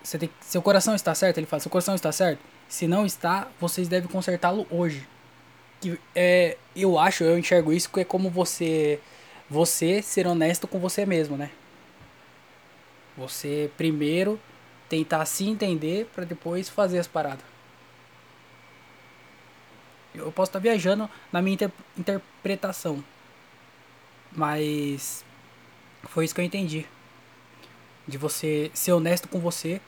você 0.00 0.16
tem, 0.16 0.30
seu 0.40 0.62
coração 0.62 0.94
está 0.94 1.12
certo, 1.16 1.38
ele 1.38 1.48
fala, 1.48 1.58
seu 1.58 1.70
coração 1.70 1.96
está 1.96 2.12
certo. 2.12 2.38
Se 2.68 2.86
não 2.86 3.04
está, 3.04 3.48
vocês 3.60 3.88
devem 3.88 4.08
consertá-lo 4.08 4.68
hoje. 4.70 5.04
Que 5.80 5.98
é, 6.14 6.56
eu 6.76 6.96
acho, 6.96 7.24
eu 7.24 7.36
enxergo 7.36 7.72
isso 7.72 7.90
que 7.90 7.98
é 7.98 8.04
como 8.04 8.30
você 8.30 9.00
você 9.50 10.00
ser 10.00 10.28
honesto 10.28 10.68
com 10.68 10.78
você 10.78 11.04
mesmo, 11.04 11.36
né? 11.36 11.50
Você 13.16 13.68
primeiro 13.76 14.38
tentar 14.88 15.24
se 15.24 15.44
entender 15.44 16.06
para 16.14 16.24
depois 16.24 16.68
fazer 16.68 17.00
as 17.00 17.08
paradas. 17.08 17.57
Eu 20.24 20.32
posso 20.32 20.50
estar 20.50 20.58
tá 20.58 20.62
viajando 20.62 21.08
na 21.32 21.40
minha 21.42 21.54
inter 21.54 21.70
interpretação. 21.96 23.02
Mas 24.32 25.24
foi 26.04 26.24
isso 26.24 26.34
que 26.34 26.40
eu 26.40 26.44
entendi. 26.44 26.86
De 28.06 28.18
você 28.18 28.70
ser 28.74 28.92
honesto 28.92 29.28
com 29.28 29.38
você 29.38 29.80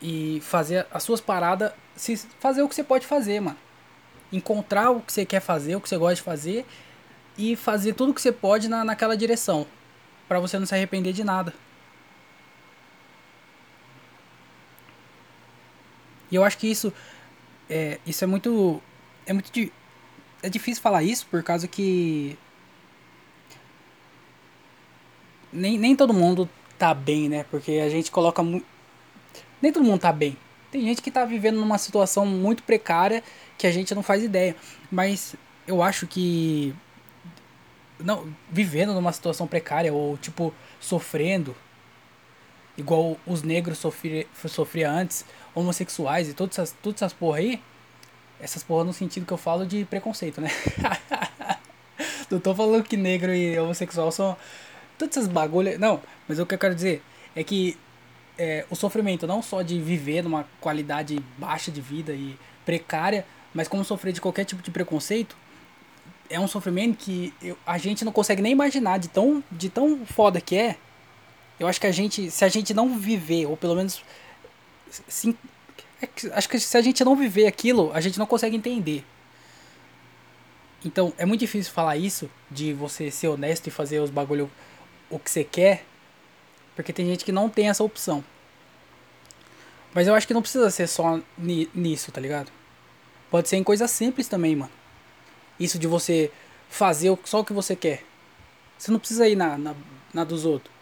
e 0.00 0.40
fazer 0.42 0.86
as 0.92 1.02
suas 1.02 1.20
paradas, 1.20 1.72
se 1.96 2.16
fazer 2.38 2.62
o 2.62 2.68
que 2.68 2.74
você 2.74 2.84
pode 2.84 3.06
fazer, 3.06 3.40
mano. 3.40 3.58
Encontrar 4.32 4.90
o 4.90 5.00
que 5.00 5.12
você 5.12 5.24
quer 5.24 5.40
fazer, 5.40 5.74
o 5.76 5.80
que 5.80 5.88
você 5.88 5.96
gosta 5.96 6.16
de 6.16 6.22
fazer 6.22 6.66
e 7.36 7.56
fazer 7.56 7.94
tudo 7.94 8.10
o 8.10 8.14
que 8.14 8.20
você 8.20 8.32
pode 8.32 8.68
na, 8.68 8.84
naquela 8.84 9.16
direção, 9.16 9.66
para 10.28 10.40
você 10.40 10.58
não 10.58 10.66
se 10.66 10.74
arrepender 10.74 11.12
de 11.12 11.24
nada. 11.24 11.54
E 16.30 16.34
eu 16.34 16.44
acho 16.44 16.58
que 16.58 16.66
isso 16.66 16.92
é, 17.70 17.98
isso 18.06 18.22
é 18.24 18.26
muito 18.26 18.82
é 19.28 19.32
muito 19.32 19.52
é 20.42 20.48
difícil 20.48 20.82
falar 20.82 21.02
isso 21.02 21.26
por 21.26 21.42
causa 21.42 21.68
que 21.68 22.36
nem, 25.52 25.78
nem 25.78 25.94
todo 25.94 26.14
mundo 26.14 26.48
tá 26.78 26.94
bem, 26.94 27.28
né? 27.28 27.44
Porque 27.50 27.72
a 27.72 27.88
gente 27.88 28.10
coloca 28.10 28.42
muito 28.42 28.66
nem 29.60 29.72
todo 29.72 29.84
mundo 29.84 30.00
tá 30.00 30.12
bem. 30.12 30.36
Tem 30.70 30.82
gente 30.82 31.02
que 31.02 31.10
tá 31.10 31.24
vivendo 31.24 31.56
numa 31.58 31.78
situação 31.78 32.24
muito 32.26 32.62
precária 32.62 33.22
que 33.56 33.66
a 33.66 33.70
gente 33.70 33.94
não 33.94 34.02
faz 34.02 34.22
ideia. 34.22 34.56
Mas 34.90 35.34
eu 35.66 35.82
acho 35.82 36.06
que 36.06 36.74
não 37.98 38.32
vivendo 38.50 38.94
numa 38.94 39.12
situação 39.12 39.46
precária 39.46 39.92
ou 39.92 40.16
tipo 40.16 40.54
sofrendo 40.80 41.54
igual 42.76 43.18
os 43.26 43.42
negros 43.42 43.78
sofriam 43.78 44.24
sofria 44.46 44.90
antes 44.90 45.24
homossexuais 45.54 46.28
e 46.28 46.34
todas 46.34 46.58
essas, 46.58 46.76
todas 46.80 47.02
essas 47.02 47.12
porra 47.12 47.38
aí, 47.38 47.60
essas 48.40 48.62
porra 48.62 48.84
no 48.84 48.92
sentido 48.92 49.26
que 49.26 49.32
eu 49.32 49.38
falo 49.38 49.66
de 49.66 49.84
preconceito, 49.84 50.40
né? 50.40 50.50
não 52.30 52.38
tô 52.38 52.54
falando 52.54 52.82
que 52.84 52.96
negro 52.96 53.34
e 53.34 53.58
homossexual 53.58 54.12
são 54.12 54.36
todas 54.96 55.16
essas 55.16 55.28
bagulhas. 55.28 55.78
Não, 55.78 56.00
mas 56.26 56.38
o 56.38 56.46
que 56.46 56.54
eu 56.54 56.58
quero 56.58 56.74
dizer 56.74 57.02
é 57.34 57.42
que 57.42 57.76
é, 58.36 58.64
o 58.70 58.76
sofrimento 58.76 59.26
não 59.26 59.42
só 59.42 59.62
de 59.62 59.80
viver 59.80 60.22
numa 60.22 60.46
qualidade 60.60 61.18
baixa 61.36 61.70
de 61.70 61.80
vida 61.80 62.12
e 62.12 62.38
precária, 62.64 63.26
mas 63.52 63.66
como 63.66 63.84
sofrer 63.84 64.12
de 64.12 64.20
qualquer 64.20 64.44
tipo 64.44 64.62
de 64.62 64.70
preconceito, 64.70 65.36
é 66.30 66.38
um 66.38 66.46
sofrimento 66.46 66.96
que 66.98 67.32
eu, 67.42 67.58
a 67.66 67.78
gente 67.78 68.04
não 68.04 68.12
consegue 68.12 68.42
nem 68.42 68.52
imaginar 68.52 68.98
de 68.98 69.08
tão, 69.08 69.42
de 69.50 69.68
tão 69.68 70.04
foda 70.06 70.40
que 70.40 70.56
é. 70.56 70.76
Eu 71.58 71.66
acho 71.66 71.80
que 71.80 71.86
a 71.86 71.92
gente, 71.92 72.30
se 72.30 72.44
a 72.44 72.48
gente 72.48 72.72
não 72.72 72.96
viver, 72.96 73.46
ou 73.46 73.56
pelo 73.56 73.74
menos. 73.74 74.02
Sim, 75.08 75.34
é 76.00 76.08
acho 76.32 76.48
que 76.48 76.58
se 76.58 76.76
a 76.76 76.80
gente 76.80 77.04
não 77.04 77.16
viver 77.16 77.46
aquilo, 77.46 77.90
a 77.92 78.00
gente 78.00 78.18
não 78.18 78.26
consegue 78.26 78.56
entender. 78.56 79.04
Então, 80.84 81.12
é 81.18 81.26
muito 81.26 81.40
difícil 81.40 81.72
falar 81.72 81.96
isso, 81.96 82.30
de 82.50 82.72
você 82.72 83.10
ser 83.10 83.28
honesto 83.28 83.66
e 83.66 83.70
fazer 83.70 83.98
os 84.00 84.10
bagulho 84.10 84.50
o 85.10 85.18
que 85.18 85.30
você 85.30 85.42
quer, 85.42 85.84
porque 86.76 86.92
tem 86.92 87.06
gente 87.06 87.24
que 87.24 87.32
não 87.32 87.48
tem 87.48 87.68
essa 87.68 87.82
opção. 87.82 88.22
Mas 89.92 90.06
eu 90.06 90.14
acho 90.14 90.26
que 90.26 90.34
não 90.34 90.42
precisa 90.42 90.70
ser 90.70 90.86
só 90.86 91.18
nisso, 91.36 92.12
tá 92.12 92.20
ligado? 92.20 92.52
Pode 93.30 93.48
ser 93.48 93.56
em 93.56 93.64
coisas 93.64 93.90
simples 93.90 94.28
também, 94.28 94.54
mano. 94.54 94.70
Isso 95.58 95.78
de 95.78 95.88
você 95.88 96.30
fazer 96.68 97.16
só 97.24 97.40
o 97.40 97.44
que 97.44 97.52
você 97.52 97.74
quer. 97.74 98.04
Você 98.78 98.92
não 98.92 98.98
precisa 99.00 99.28
ir 99.28 99.34
na, 99.34 99.58
na, 99.58 99.74
na 100.14 100.24
dos 100.24 100.44
outros. 100.44 100.72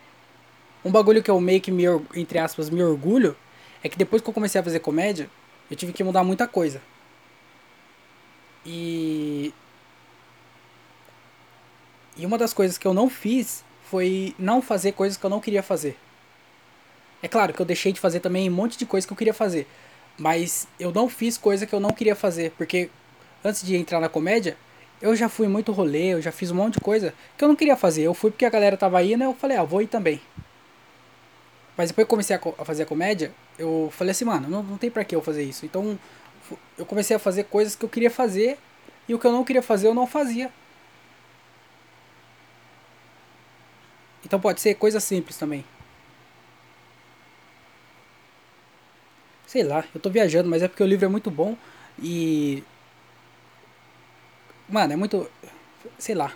Um 0.85 0.91
bagulho 0.91 1.23
que 1.23 1.31
eu 1.31 1.41
meio 1.41 1.61
que 1.61 1.71
me, 1.71 1.85
entre 2.15 2.39
aspas, 2.39 2.69
me 2.69 2.83
orgulho 2.83 3.35
é 3.87 3.89
que 3.89 3.97
depois 3.97 4.21
que 4.21 4.29
eu 4.29 4.35
comecei 4.35 4.61
a 4.61 4.65
fazer 4.65 4.81
comédia, 4.81 5.31
eu 5.71 5.77
tive 5.77 5.93
que 5.93 6.03
mudar 6.03 6.25
muita 6.25 6.47
coisa. 6.47 6.83
E 8.65 9.55
e 12.17 12.27
uma 12.27 12.37
das 12.37 12.53
coisas 12.53 12.77
que 12.77 12.87
eu 12.87 12.95
não 12.95 13.09
fiz 13.09 13.65
foi 13.89 14.35
não 14.39 14.61
fazer 14.61 14.93
coisas 14.93 15.17
que 15.17 15.25
eu 15.25 15.31
não 15.31 15.41
queria 15.41 15.63
fazer. 15.63 15.97
É 17.23 17.29
claro 17.29 17.53
que 17.53 17.61
eu 17.61 17.67
deixei 17.67 17.93
de 17.93 18.01
fazer 18.01 18.21
também 18.21 18.49
um 18.51 18.53
monte 18.53 18.77
de 18.77 18.87
coisa 18.87 19.07
que 19.07 19.13
eu 19.13 19.17
queria 19.17 19.35
fazer. 19.35 19.67
Mas 20.19 20.67
eu 20.81 20.91
não 20.93 21.09
fiz 21.09 21.39
coisa 21.39 21.67
que 21.67 21.75
eu 21.75 21.81
não 21.81 21.91
queria 21.91 22.17
fazer. 22.17 22.53
Porque 22.59 22.91
antes 23.45 23.63
de 23.63 23.77
entrar 23.77 24.01
na 24.01 24.09
comédia, 24.09 24.57
eu 25.01 25.15
já 25.15 25.29
fui 25.29 25.47
muito 25.47 25.73
rolê, 25.73 26.15
eu 26.15 26.23
já 26.23 26.33
fiz 26.33 26.51
um 26.51 26.55
monte 26.57 26.75
de 26.75 26.81
coisa 26.81 27.15
que 27.37 27.45
eu 27.45 27.49
não 27.49 27.55
queria 27.55 27.77
fazer. 27.77 28.03
Eu 28.03 28.15
fui 28.15 28.31
porque 28.31 28.47
a 28.47 28.51
galera 28.51 28.77
tava 28.77 29.03
indo 29.03 29.23
e 29.23 29.27
eu 29.27 29.35
falei, 29.35 29.57
ah, 29.57 29.63
vou 29.65 29.83
ir 29.83 29.87
também. 29.87 30.21
Mas 31.77 31.91
depois 31.91 32.07
que 32.07 32.09
eu 32.09 32.11
comecei 32.11 32.37
a, 32.37 32.41
a 32.59 32.65
fazer 32.65 32.85
a 32.85 32.87
comédia, 32.87 33.33
eu 33.59 33.91
falei 33.93 34.13
assim, 34.13 34.25
mano, 34.25 34.49
não, 34.49 34.63
não 34.63 34.79
tem 34.79 34.91
pra 34.91 35.05
que 35.05 35.15
eu 35.15 35.23
fazer 35.23 35.43
isso. 35.43 35.67
Então 35.67 35.99
eu 36.79 36.87
comecei 36.87 37.17
a 37.17 37.19
fazer 37.19 37.45
coisas 37.45 37.77
que 37.77 37.85
eu 37.85 37.89
queria 37.89 38.11
fazer 38.11 38.59
e 39.09 39.15
o 39.15 39.19
que 39.19 39.27
eu 39.27 39.33
não 39.33 39.45
queria 39.45 39.63
fazer 39.63 39.87
eu 39.87 39.95
não 39.95 40.07
fazia. 40.07 40.51
Então 44.25 44.41
pode 44.41 44.61
ser 44.61 44.75
coisa 44.75 45.01
simples 45.01 45.37
também. 45.37 45.65
Sei 49.47 49.63
lá, 49.63 49.85
eu 49.95 50.01
tô 50.01 50.11
viajando, 50.11 50.49
mas 50.49 50.63
é 50.63 50.69
porque 50.69 50.83
o 50.83 50.87
livro 50.87 51.07
é 51.07 51.09
muito 51.09 51.31
bom 51.31 51.57
e. 52.03 52.65
Mano, 54.69 54.93
é 54.93 54.97
muito. 54.97 55.31
Sei 55.99 56.15
lá. 56.15 56.33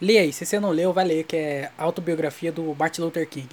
Lê 0.00 0.18
aí, 0.18 0.32
se 0.32 0.44
você 0.46 0.60
não 0.60 0.70
leu, 0.70 0.92
vai 0.92 1.04
ler, 1.04 1.24
que 1.24 1.36
é 1.36 1.72
a 1.78 1.84
autobiografia 1.84 2.52
do 2.52 2.74
Martin 2.78 3.00
Luther 3.00 3.26
King. 3.28 3.48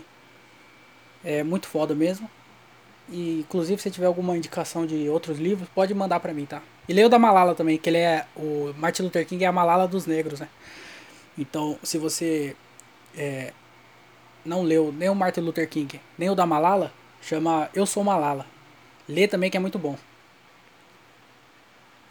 É 1.26 1.44
muito 1.44 1.68
foda 1.68 1.96
mesmo. 1.96 2.30
E 3.10 3.40
inclusive 3.40 3.82
se 3.82 3.92
tiver 3.92 4.06
alguma 4.06 4.38
indicação 4.38 4.86
de 4.86 5.10
outros 5.10 5.40
livros, 5.40 5.68
pode 5.74 5.94
mandar 5.94 6.20
pra 6.20 6.34
mim, 6.34 6.46
tá? 6.46 6.62
E 6.88 6.94
leia 6.94 7.08
o 7.08 7.10
da 7.10 7.20
Malala 7.20 7.56
também, 7.56 7.78
que 7.78 7.90
ele 7.90 7.98
é. 7.98 8.26
O 8.36 8.74
Martin 8.78 9.04
Luther 9.04 9.26
King 9.28 9.44
é 9.44 9.48
a 9.48 9.52
Malala 9.52 9.88
dos 9.88 10.06
negros, 10.06 10.40
né? 10.40 10.48
Então, 11.38 11.78
se 11.84 11.98
você 11.98 12.56
é, 13.18 13.52
não 14.46 14.62
leu 14.62 14.94
nem 14.96 15.10
o 15.10 15.16
Martin 15.16 15.42
Luther 15.42 15.68
King, 15.68 16.00
nem 16.18 16.30
o 16.30 16.36
da 16.36 16.46
Malala, 16.46 16.94
chama 17.22 17.70
Eu 17.74 17.86
Sou 17.86 18.04
Malala. 18.04 18.46
Lê 19.10 19.28
também 19.28 19.50
que 19.50 19.58
é 19.58 19.60
muito 19.60 19.80
bom. 19.80 19.98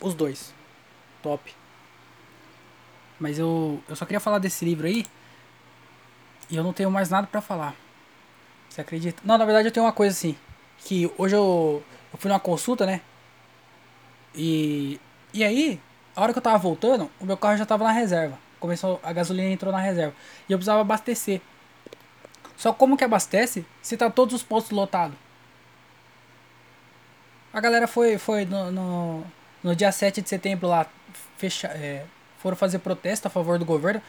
Os 0.00 0.12
dois. 0.12 0.52
Top. 1.22 1.54
Mas 3.18 3.38
eu, 3.38 3.80
eu 3.88 3.96
só 3.96 4.04
queria 4.04 4.20
falar 4.20 4.38
desse 4.38 4.64
livro 4.64 4.86
aí. 4.86 5.06
E 6.50 6.56
eu 6.56 6.62
não 6.62 6.72
tenho 6.72 6.90
mais 6.90 7.08
nada 7.08 7.26
para 7.26 7.40
falar. 7.40 7.74
Você 8.74 8.80
acredita? 8.80 9.22
Não, 9.24 9.38
na 9.38 9.44
verdade 9.44 9.68
eu 9.68 9.72
tenho 9.72 9.86
uma 9.86 9.92
coisa 9.92 10.12
assim. 10.12 10.36
Que 10.78 11.08
hoje 11.16 11.36
eu, 11.36 11.80
eu 12.12 12.18
fui 12.18 12.28
numa 12.28 12.40
consulta, 12.40 12.84
né? 12.84 13.00
E, 14.34 15.00
e 15.32 15.44
aí, 15.44 15.80
a 16.16 16.20
hora 16.20 16.32
que 16.32 16.38
eu 16.40 16.42
tava 16.42 16.58
voltando, 16.58 17.08
o 17.20 17.24
meu 17.24 17.36
carro 17.36 17.56
já 17.56 17.64
tava 17.64 17.84
na 17.84 17.92
reserva. 17.92 18.36
Começou, 18.58 18.98
a 19.04 19.12
gasolina 19.12 19.48
entrou 19.48 19.72
na 19.72 19.78
reserva. 19.78 20.12
E 20.48 20.52
eu 20.52 20.58
precisava 20.58 20.80
abastecer. 20.80 21.40
Só 22.56 22.72
como 22.72 22.96
que 22.96 23.04
abastece 23.04 23.64
se 23.80 23.96
tá 23.96 24.10
todos 24.10 24.34
os 24.34 24.42
postos 24.42 24.72
lotados? 24.72 25.16
A 27.52 27.60
galera 27.60 27.86
foi, 27.86 28.18
foi 28.18 28.44
no, 28.44 28.72
no, 28.72 29.24
no 29.62 29.76
dia 29.76 29.92
7 29.92 30.20
de 30.20 30.28
setembro 30.28 30.66
lá, 30.66 30.84
fecha, 31.36 31.68
é, 31.68 32.04
foram 32.38 32.56
fazer 32.56 32.80
protesto 32.80 33.28
a 33.28 33.30
favor 33.30 33.56
do 33.56 33.64
governo, 33.64 34.02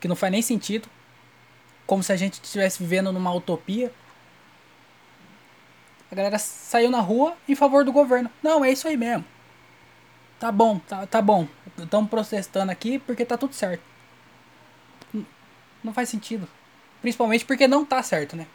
que 0.00 0.08
não 0.08 0.16
faz 0.16 0.32
nem 0.32 0.42
sentido. 0.42 0.88
Como 1.86 2.02
se 2.02 2.12
a 2.12 2.16
gente 2.16 2.34
estivesse 2.42 2.82
vivendo 2.82 3.12
numa 3.12 3.32
utopia. 3.32 3.92
A 6.10 6.14
galera 6.14 6.38
saiu 6.38 6.90
na 6.90 7.00
rua 7.00 7.36
em 7.48 7.54
favor 7.54 7.84
do 7.84 7.92
governo. 7.92 8.30
Não, 8.42 8.64
é 8.64 8.70
isso 8.70 8.86
aí 8.86 8.96
mesmo. 8.96 9.24
Tá 10.38 10.50
bom, 10.52 10.78
tá, 10.78 11.06
tá 11.06 11.20
bom. 11.20 11.46
Estamos 11.78 12.08
protestando 12.08 12.70
aqui 12.70 12.98
porque 12.98 13.24
tá 13.24 13.36
tudo 13.36 13.54
certo. 13.54 13.82
Não 15.82 15.92
faz 15.92 16.08
sentido. 16.08 16.48
Principalmente 17.02 17.44
porque 17.44 17.68
não 17.68 17.84
tá 17.84 18.02
certo, 18.02 18.36
né? 18.36 18.46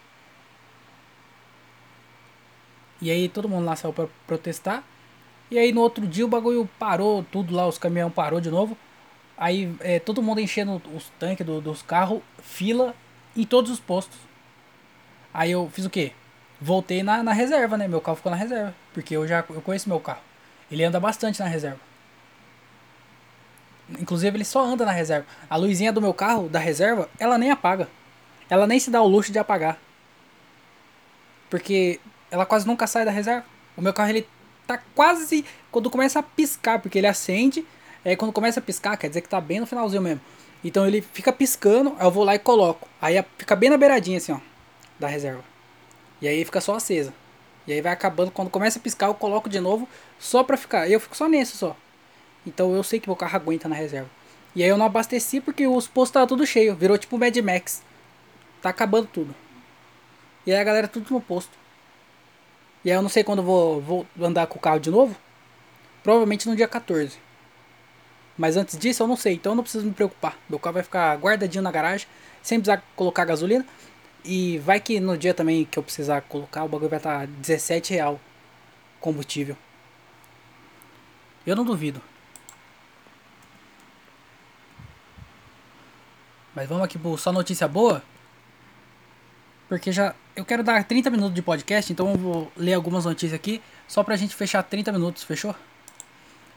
E 3.00 3.10
aí 3.10 3.28
todo 3.28 3.48
mundo 3.48 3.64
lá 3.64 3.76
saiu 3.76 3.92
pra 3.92 4.08
protestar. 4.26 4.82
E 5.50 5.58
aí 5.58 5.72
no 5.72 5.80
outro 5.80 6.06
dia 6.06 6.24
o 6.24 6.28
bagulho 6.28 6.68
parou, 6.78 7.24
tudo 7.24 7.54
lá, 7.54 7.66
os 7.66 7.78
caminhões 7.78 8.12
parou 8.12 8.40
de 8.40 8.50
novo. 8.50 8.76
Aí 9.36 9.74
é, 9.80 9.98
todo 9.98 10.22
mundo 10.22 10.40
enchendo 10.40 10.82
os 10.94 11.10
tanques 11.18 11.46
do, 11.46 11.60
dos 11.60 11.82
carros, 11.82 12.20
fila 12.42 12.94
em 13.40 13.46
todos 13.46 13.70
os 13.70 13.80
postos. 13.80 14.18
Aí 15.32 15.50
eu 15.52 15.70
fiz 15.72 15.84
o 15.84 15.90
quê? 15.90 16.12
Voltei 16.60 17.02
na, 17.02 17.22
na 17.22 17.32
reserva, 17.32 17.76
né? 17.76 17.88
Meu 17.88 18.00
carro 18.00 18.16
ficou 18.16 18.30
na 18.30 18.36
reserva. 18.36 18.74
Porque 18.92 19.16
eu 19.16 19.26
já 19.26 19.44
eu 19.48 19.60
conheço 19.62 19.88
meu 19.88 20.00
carro. 20.00 20.20
Ele 20.70 20.84
anda 20.84 21.00
bastante 21.00 21.40
na 21.40 21.46
reserva. 21.46 21.78
Inclusive 23.98 24.36
ele 24.36 24.44
só 24.44 24.64
anda 24.64 24.84
na 24.84 24.92
reserva. 24.92 25.26
A 25.48 25.56
luzinha 25.56 25.92
do 25.92 26.00
meu 26.00 26.14
carro, 26.14 26.48
da 26.48 26.58
reserva, 26.58 27.08
ela 27.18 27.38
nem 27.38 27.50
apaga. 27.50 27.88
Ela 28.48 28.66
nem 28.66 28.78
se 28.78 28.90
dá 28.90 29.00
o 29.00 29.08
luxo 29.08 29.32
de 29.32 29.38
apagar. 29.38 29.78
Porque 31.48 31.98
ela 32.30 32.46
quase 32.46 32.66
nunca 32.66 32.86
sai 32.86 33.04
da 33.04 33.10
reserva. 33.10 33.44
O 33.76 33.82
meu 33.82 33.92
carro 33.92 34.10
ele 34.10 34.28
tá 34.66 34.78
quase 34.94 35.44
quando 35.70 35.90
começa 35.90 36.20
a 36.20 36.22
piscar, 36.22 36.80
porque 36.80 36.98
ele 36.98 37.06
acende, 37.06 37.64
aí 38.04 38.16
quando 38.16 38.32
começa 38.32 38.60
a 38.60 38.62
piscar, 38.62 38.96
quer 38.96 39.08
dizer 39.08 39.20
que 39.20 39.28
tá 39.28 39.40
bem 39.40 39.60
no 39.60 39.66
finalzinho 39.66 40.02
mesmo. 40.02 40.20
Então 40.62 40.86
ele 40.86 41.00
fica 41.00 41.32
piscando, 41.32 41.96
eu 41.98 42.10
vou 42.10 42.24
lá 42.24 42.34
e 42.34 42.38
coloco. 42.38 42.88
Aí 43.00 43.22
fica 43.38 43.56
bem 43.56 43.70
na 43.70 43.78
beiradinha 43.78 44.18
assim, 44.18 44.32
ó, 44.32 44.38
da 44.98 45.06
reserva. 45.06 45.42
E 46.20 46.28
aí 46.28 46.44
fica 46.44 46.60
só 46.60 46.74
acesa. 46.74 47.14
E 47.66 47.72
aí 47.72 47.80
vai 47.80 47.92
acabando, 47.92 48.30
quando 48.30 48.50
começa 48.50 48.78
a 48.78 48.82
piscar 48.82 49.06
eu 49.06 49.14
coloco 49.14 49.48
de 49.48 49.60
novo, 49.60 49.88
só 50.18 50.42
pra 50.42 50.56
ficar. 50.56 50.88
Eu 50.90 51.00
fico 51.00 51.16
só 51.16 51.28
nesse 51.28 51.56
só. 51.56 51.76
Então 52.46 52.74
eu 52.74 52.82
sei 52.82 53.00
que 53.00 53.08
meu 53.08 53.16
carro 53.16 53.36
aguenta 53.36 53.68
na 53.68 53.76
reserva. 53.76 54.10
E 54.54 54.62
aí 54.62 54.68
eu 54.68 54.76
não 54.76 54.86
abasteci 54.86 55.40
porque 55.40 55.66
os 55.66 55.86
postos 55.86 56.10
estavam 56.10 56.26
tudo 56.26 56.46
cheio, 56.46 56.74
virou 56.74 56.98
tipo 56.98 57.16
Mad 57.16 57.36
Max. 57.38 57.82
Tá 58.60 58.70
acabando 58.70 59.06
tudo. 59.06 59.34
E 60.46 60.52
aí 60.52 60.58
a 60.58 60.64
galera 60.64 60.88
tudo 60.88 61.06
no 61.10 61.20
posto. 61.20 61.52
E 62.84 62.90
aí 62.90 62.96
eu 62.96 63.02
não 63.02 63.08
sei 63.08 63.22
quando 63.22 63.42
vou, 63.42 63.80
vou 63.80 64.06
andar 64.20 64.46
com 64.46 64.58
o 64.58 64.60
carro 64.60 64.80
de 64.80 64.90
novo. 64.90 65.16
Provavelmente 66.02 66.48
no 66.48 66.56
dia 66.56 66.66
14. 66.66 67.18
Mas 68.40 68.56
antes 68.56 68.78
disso 68.78 69.02
eu 69.02 69.06
não 69.06 69.16
sei, 69.16 69.34
então 69.34 69.52
eu 69.52 69.56
não 69.56 69.62
preciso 69.62 69.84
me 69.84 69.92
preocupar. 69.92 70.34
Meu 70.48 70.58
carro 70.58 70.72
vai 70.72 70.82
ficar 70.82 71.14
guardadinho 71.18 71.62
na 71.62 71.70
garagem, 71.70 72.08
sem 72.42 72.58
precisar 72.58 72.82
colocar 72.96 73.26
gasolina. 73.26 73.66
E 74.24 74.56
vai 74.60 74.80
que 74.80 74.98
no 74.98 75.14
dia 75.18 75.34
também 75.34 75.66
que 75.66 75.78
eu 75.78 75.82
precisar 75.82 76.22
colocar, 76.22 76.64
o 76.64 76.68
bagulho 76.68 76.88
vai 76.88 76.98
estar 76.98 77.26
17 77.26 77.92
real 77.92 78.18
combustível. 78.98 79.58
Eu 81.46 81.54
não 81.54 81.66
duvido. 81.66 82.00
Mas 86.54 86.66
vamos 86.66 86.84
aqui 86.84 86.98
por 86.98 87.20
só 87.20 87.30
notícia 87.32 87.68
boa. 87.68 88.02
Porque 89.68 89.92
já. 89.92 90.14
Eu 90.34 90.46
quero 90.46 90.62
dar 90.62 90.82
30 90.82 91.10
minutos 91.10 91.34
de 91.34 91.42
podcast, 91.42 91.92
então 91.92 92.10
eu 92.12 92.16
vou 92.16 92.52
ler 92.56 92.72
algumas 92.72 93.04
notícias 93.04 93.34
aqui. 93.34 93.60
Só 93.86 94.02
pra 94.02 94.16
gente 94.16 94.34
fechar 94.34 94.62
30 94.62 94.92
minutos, 94.92 95.24
fechou? 95.24 95.54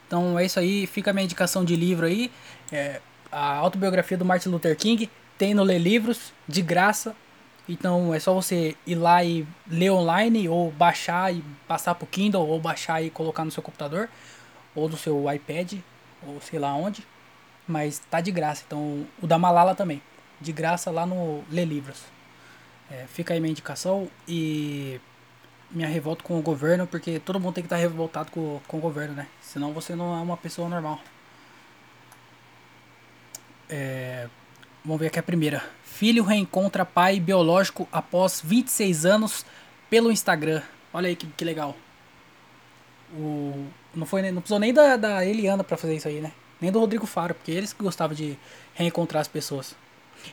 Então 0.08 0.38
é 0.38 0.46
isso 0.46 0.60
aí. 0.60 0.86
Fica 0.88 1.12
a 1.12 1.14
minha 1.14 1.24
indicação 1.24 1.64
de 1.64 1.76
livro 1.76 2.06
aí. 2.06 2.32
É, 2.72 3.02
a 3.32 3.56
autobiografia 3.56 4.18
do 4.18 4.26
Martin 4.26 4.50
Luther 4.50 4.76
King. 4.76 5.10
Tem 5.38 5.54
no 5.54 5.64
Ler 5.64 5.80
Livros, 5.80 6.32
de 6.48 6.62
graça. 6.62 7.16
Então 7.68 8.14
é 8.14 8.20
só 8.20 8.34
você 8.34 8.76
ir 8.86 8.96
lá 8.96 9.24
e 9.24 9.48
ler 9.68 9.92
online, 9.92 10.48
ou 10.50 10.70
baixar 10.72 11.34
e 11.34 11.44
passar 11.68 11.96
pro 11.96 12.06
Kindle, 12.06 12.48
ou 12.48 12.60
baixar 12.60 13.02
e 13.02 13.10
colocar 13.10 13.46
no 13.46 13.52
seu 13.52 13.64
computador, 13.64 14.10
ou 14.76 14.90
no 14.90 14.98
seu 14.98 15.32
iPad, 15.32 15.80
ou 16.28 16.42
sei 16.42 16.60
lá 16.60 16.74
onde. 16.76 17.06
Mas 17.68 18.00
tá 18.00 18.20
de 18.22 18.32
graça. 18.32 18.64
Então 18.68 19.06
o 19.22 19.28
da 19.28 19.40
Malala 19.40 19.74
também. 19.74 20.02
De 20.40 20.52
graça 20.52 20.92
lá 20.92 21.06
no 21.06 21.44
Ler 21.50 21.66
Livros. 21.66 22.04
É, 22.92 23.06
fica 23.08 23.34
aí 23.34 23.40
minha 23.40 23.52
indicação 23.52 24.10
e 24.28 25.00
minha 25.74 25.88
revolta 25.88 26.24
com 26.24 26.38
o 26.38 26.42
governo, 26.42 26.86
porque 26.86 27.20
todo 27.20 27.40
mundo 27.40 27.56
tem 27.56 27.64
que 27.64 27.66
estar 27.66 27.78
revoltado 27.78 28.32
com, 28.32 28.62
com 28.68 28.78
o 28.78 28.80
governo, 28.80 29.16
né? 29.16 29.28
Senão 29.42 29.74
você 29.74 29.96
não 29.96 30.16
é 30.16 30.22
uma 30.22 30.38
pessoa 30.38 30.70
normal. 30.70 31.00
É, 33.70 34.28
vamos 34.86 35.00
ver 35.00 35.08
aqui 35.08 35.20
a 35.20 35.24
primeira. 35.24 35.64
Filho 35.84 36.24
reencontra 36.24 36.86
pai 36.86 37.20
biológico 37.20 37.88
após 37.92 38.40
26 38.44 39.06
anos 39.06 39.46
pelo 39.90 40.12
Instagram. 40.12 40.62
Olha 40.94 41.08
aí 41.08 41.16
que, 41.16 41.26
que 41.26 41.44
legal. 41.44 41.76
O, 43.16 43.66
não, 43.96 44.06
foi, 44.06 44.22
não 44.32 44.42
precisou 44.42 44.60
nem 44.60 44.74
da, 44.74 44.96
da 44.96 45.26
Eliana 45.26 45.64
pra 45.64 45.78
fazer 45.78 45.96
isso 45.96 46.08
aí, 46.08 46.22
né? 46.22 46.32
Nem 46.62 46.72
do 46.72 46.80
Rodrigo 46.80 47.06
Faro, 47.06 47.34
porque 47.34 47.52
eles 47.52 47.74
que 47.74 47.84
gostavam 47.84 48.16
de 48.16 48.38
reencontrar 48.76 49.22
as 49.22 49.28
pessoas. 49.28 49.76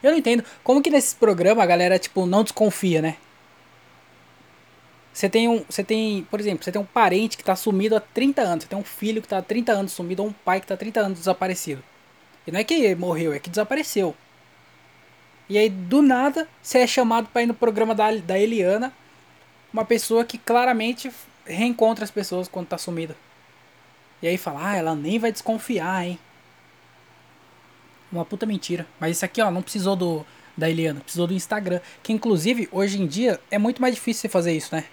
Eu 0.03 0.11
não 0.11 0.19
entendo 0.19 0.45
como 0.63 0.83
que 0.83 0.91
nesses 0.91 1.15
programas 1.15 1.65
a 1.65 1.67
galera, 1.67 1.99
tipo, 1.99 2.27
não 2.27 2.45
desconfia, 2.45 3.03
né? 3.03 3.17
Você 5.13 5.29
tem 5.29 5.49
um. 5.49 5.65
Você 5.69 5.83
tem, 5.83 6.25
por 6.31 6.41
exemplo, 6.41 6.65
você 6.65 6.73
tem 6.73 6.81
um 6.81 6.87
parente 6.87 7.37
que 7.37 7.45
tá 7.45 7.57
sumido 7.57 7.97
há 7.97 8.01
30 8.01 8.43
anos. 8.43 8.65
Você 8.65 8.71
tem 8.71 8.79
um 8.79 8.85
filho 8.85 9.21
que 9.21 9.29
tá 9.29 9.39
há 9.39 9.43
30 9.43 9.73
anos 9.73 9.93
sumido, 9.93 10.23
ou 10.23 10.29
um 10.29 10.33
pai 10.33 10.61
que 10.61 10.67
tá 10.67 10.75
há 10.75 10.77
30 10.77 11.01
anos 11.01 11.19
desaparecido. 11.19 11.83
E 12.47 12.53
não 12.53 12.61
é 12.61 12.65
que 12.65 12.95
morreu, 12.95 13.33
é 13.33 13.39
que 13.39 13.51
desapareceu. 13.51 14.15
E 15.49 15.59
aí, 15.59 15.69
do 15.69 16.01
nada, 16.01 16.49
você 16.63 16.79
é 16.79 16.87
chamado 16.87 17.29
para 17.29 17.43
ir 17.43 17.47
no 17.47 17.55
programa 17.55 17.95
da, 17.95 18.15
da 18.17 18.39
Eliana. 18.39 18.93
Uma 19.73 19.85
pessoa 19.85 20.25
que 20.25 20.39
claramente 20.39 21.13
reencontra 21.45 22.05
as 22.05 22.11
pessoas 22.11 22.49
quando 22.49 22.69
tá 22.69 22.79
sumida. 22.79 23.17
E 24.23 24.29
aí 24.29 24.37
fala, 24.37 24.71
ah, 24.71 24.77
ela 24.77 24.95
nem 24.95 25.19
vai 25.19 25.33
desconfiar, 25.33 26.07
hein? 26.07 26.19
Uma 28.13 28.25
puta 28.25 28.47
mentira. 28.47 28.87
Mas 28.99 29.17
isso 29.17 29.25
aqui, 29.25 29.41
ó, 29.41 29.51
não 29.51 29.63
precisou 29.63 29.97
do 29.97 30.25
da 30.57 30.69
Eliana, 30.69 31.01
precisou 31.01 31.27
do 31.27 31.35
Instagram. 31.35 31.81
Que 32.03 32.13
inclusive, 32.13 32.69
hoje 32.71 33.01
em 33.01 33.07
dia, 33.07 33.41
é 33.51 33.59
muito 33.59 33.81
mais 33.81 33.95
difícil 33.95 34.23
você 34.23 34.29
fazer 34.29 34.53
isso, 34.53 34.75
né? 34.75 34.85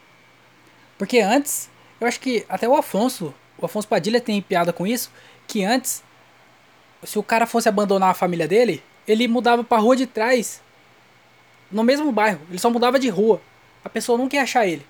Porque 0.97 1.19
antes, 1.19 1.69
eu 1.99 2.07
acho 2.07 2.19
que 2.19 2.45
até 2.49 2.67
o 2.67 2.75
Afonso, 2.75 3.33
o 3.57 3.65
Afonso 3.65 3.87
Padilha 3.87 4.19
tem 4.19 4.41
piada 4.41 4.73
com 4.73 4.85
isso, 4.85 5.11
que 5.47 5.63
antes, 5.63 6.03
se 7.03 7.19
o 7.19 7.23
cara 7.23 7.45
fosse 7.45 7.69
abandonar 7.69 8.11
a 8.11 8.15
família 8.15 8.47
dele, 8.47 8.83
ele 9.07 9.27
mudava 9.27 9.63
pra 9.63 9.77
rua 9.77 9.95
de 9.95 10.05
trás, 10.05 10.61
no 11.71 11.83
mesmo 11.83 12.11
bairro, 12.11 12.41
ele 12.49 12.59
só 12.59 12.69
mudava 12.69 12.99
de 12.99 13.09
rua. 13.09 13.41
A 13.83 13.89
pessoa 13.89 14.17
nunca 14.17 14.35
ia 14.35 14.43
achar 14.43 14.67
ele. 14.67 14.85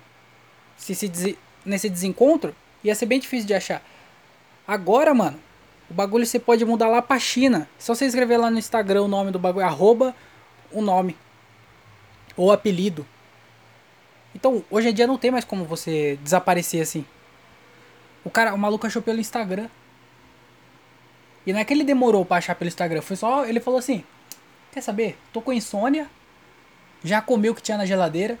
Se, 0.76 0.94
se 0.94 1.38
nesse 1.64 1.88
desencontro, 1.88 2.54
ia 2.82 2.94
ser 2.94 3.06
bem 3.06 3.18
difícil 3.18 3.46
de 3.46 3.54
achar. 3.54 3.82
Agora, 4.66 5.12
mano, 5.14 5.38
o 5.90 5.94
bagulho 5.94 6.26
você 6.26 6.38
pode 6.38 6.64
mudar 6.64 6.88
lá 6.88 7.02
pra 7.02 7.18
China. 7.18 7.68
Só 7.78 7.94
você 7.94 8.06
escrever 8.06 8.36
lá 8.36 8.50
no 8.50 8.58
Instagram 8.58 9.02
o 9.02 9.08
nome 9.08 9.30
do 9.30 9.38
bagulho, 9.38 9.66
arroba 9.66 10.14
o 10.70 10.80
nome. 10.80 11.16
Ou 12.36 12.52
apelido. 12.52 13.06
Então, 14.34 14.64
hoje 14.70 14.88
em 14.88 14.92
dia 14.92 15.06
não 15.06 15.18
tem 15.18 15.30
mais 15.30 15.44
como 15.44 15.64
você 15.64 16.18
desaparecer 16.22 16.82
assim. 16.82 17.04
O 18.24 18.30
cara, 18.30 18.54
o 18.54 18.58
maluco 18.58 18.86
achou 18.86 19.02
pelo 19.02 19.20
Instagram. 19.20 19.68
E 21.46 21.52
não 21.52 21.60
é 21.60 21.64
que 21.64 21.72
ele 21.72 21.84
demorou 21.84 22.24
pra 22.24 22.36
achar 22.36 22.54
pelo 22.54 22.68
Instagram, 22.68 23.00
foi 23.00 23.16
só, 23.16 23.46
ele 23.46 23.60
falou 23.60 23.78
assim: 23.78 24.04
"Quer 24.72 24.82
saber? 24.82 25.16
Tô 25.32 25.40
com 25.40 25.52
insônia. 25.52 26.08
Já 27.02 27.22
comeu 27.22 27.52
o 27.52 27.54
que 27.54 27.62
tinha 27.62 27.78
na 27.78 27.86
geladeira. 27.86 28.38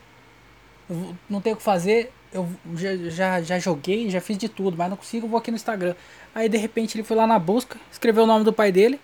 Não 1.28 1.40
tenho 1.40 1.54
o 1.54 1.58
que 1.58 1.62
fazer. 1.62 2.12
Eu 2.32 2.48
já, 2.74 2.96
já, 3.08 3.42
já 3.42 3.58
joguei, 3.58 4.10
já 4.10 4.20
fiz 4.20 4.36
de 4.36 4.48
tudo, 4.48 4.76
mas 4.76 4.90
não 4.90 4.96
consigo, 4.96 5.26
vou 5.26 5.38
aqui 5.38 5.50
no 5.50 5.56
Instagram. 5.56 5.94
Aí 6.34 6.48
de 6.48 6.58
repente 6.58 6.96
ele 6.96 7.04
foi 7.04 7.16
lá 7.16 7.26
na 7.26 7.38
busca, 7.38 7.78
escreveu 7.90 8.24
o 8.24 8.26
nome 8.26 8.44
do 8.44 8.52
pai 8.52 8.70
dele 8.70 9.00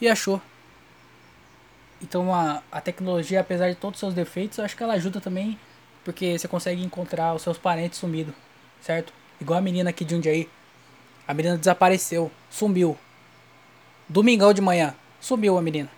e 0.00 0.08
achou. 0.08 0.42
Então 2.02 2.34
a, 2.34 2.62
a 2.72 2.80
tecnologia, 2.80 3.40
apesar 3.40 3.68
de 3.68 3.76
todos 3.76 3.98
os 3.98 4.00
seus 4.00 4.14
defeitos, 4.14 4.58
eu 4.58 4.64
acho 4.64 4.76
que 4.76 4.82
ela 4.82 4.94
ajuda 4.94 5.20
também 5.20 5.56
porque 6.04 6.38
você 6.38 6.48
consegue 6.48 6.82
encontrar 6.82 7.34
os 7.34 7.42
seus 7.42 7.58
parentes 7.58 7.98
sumidos, 7.98 8.34
certo? 8.80 9.12
Igual 9.40 9.58
a 9.58 9.62
menina 9.62 9.90
aqui 9.90 10.04
de 10.04 10.14
um 10.14 10.20
aí. 10.24 10.48
A 11.26 11.34
menina 11.34 11.56
desapareceu, 11.56 12.30
sumiu. 12.50 12.96
Domingão 14.08 14.52
de 14.52 14.60
manhã, 14.60 14.94
sumiu 15.20 15.56
a 15.56 15.62
menina. 15.62 15.90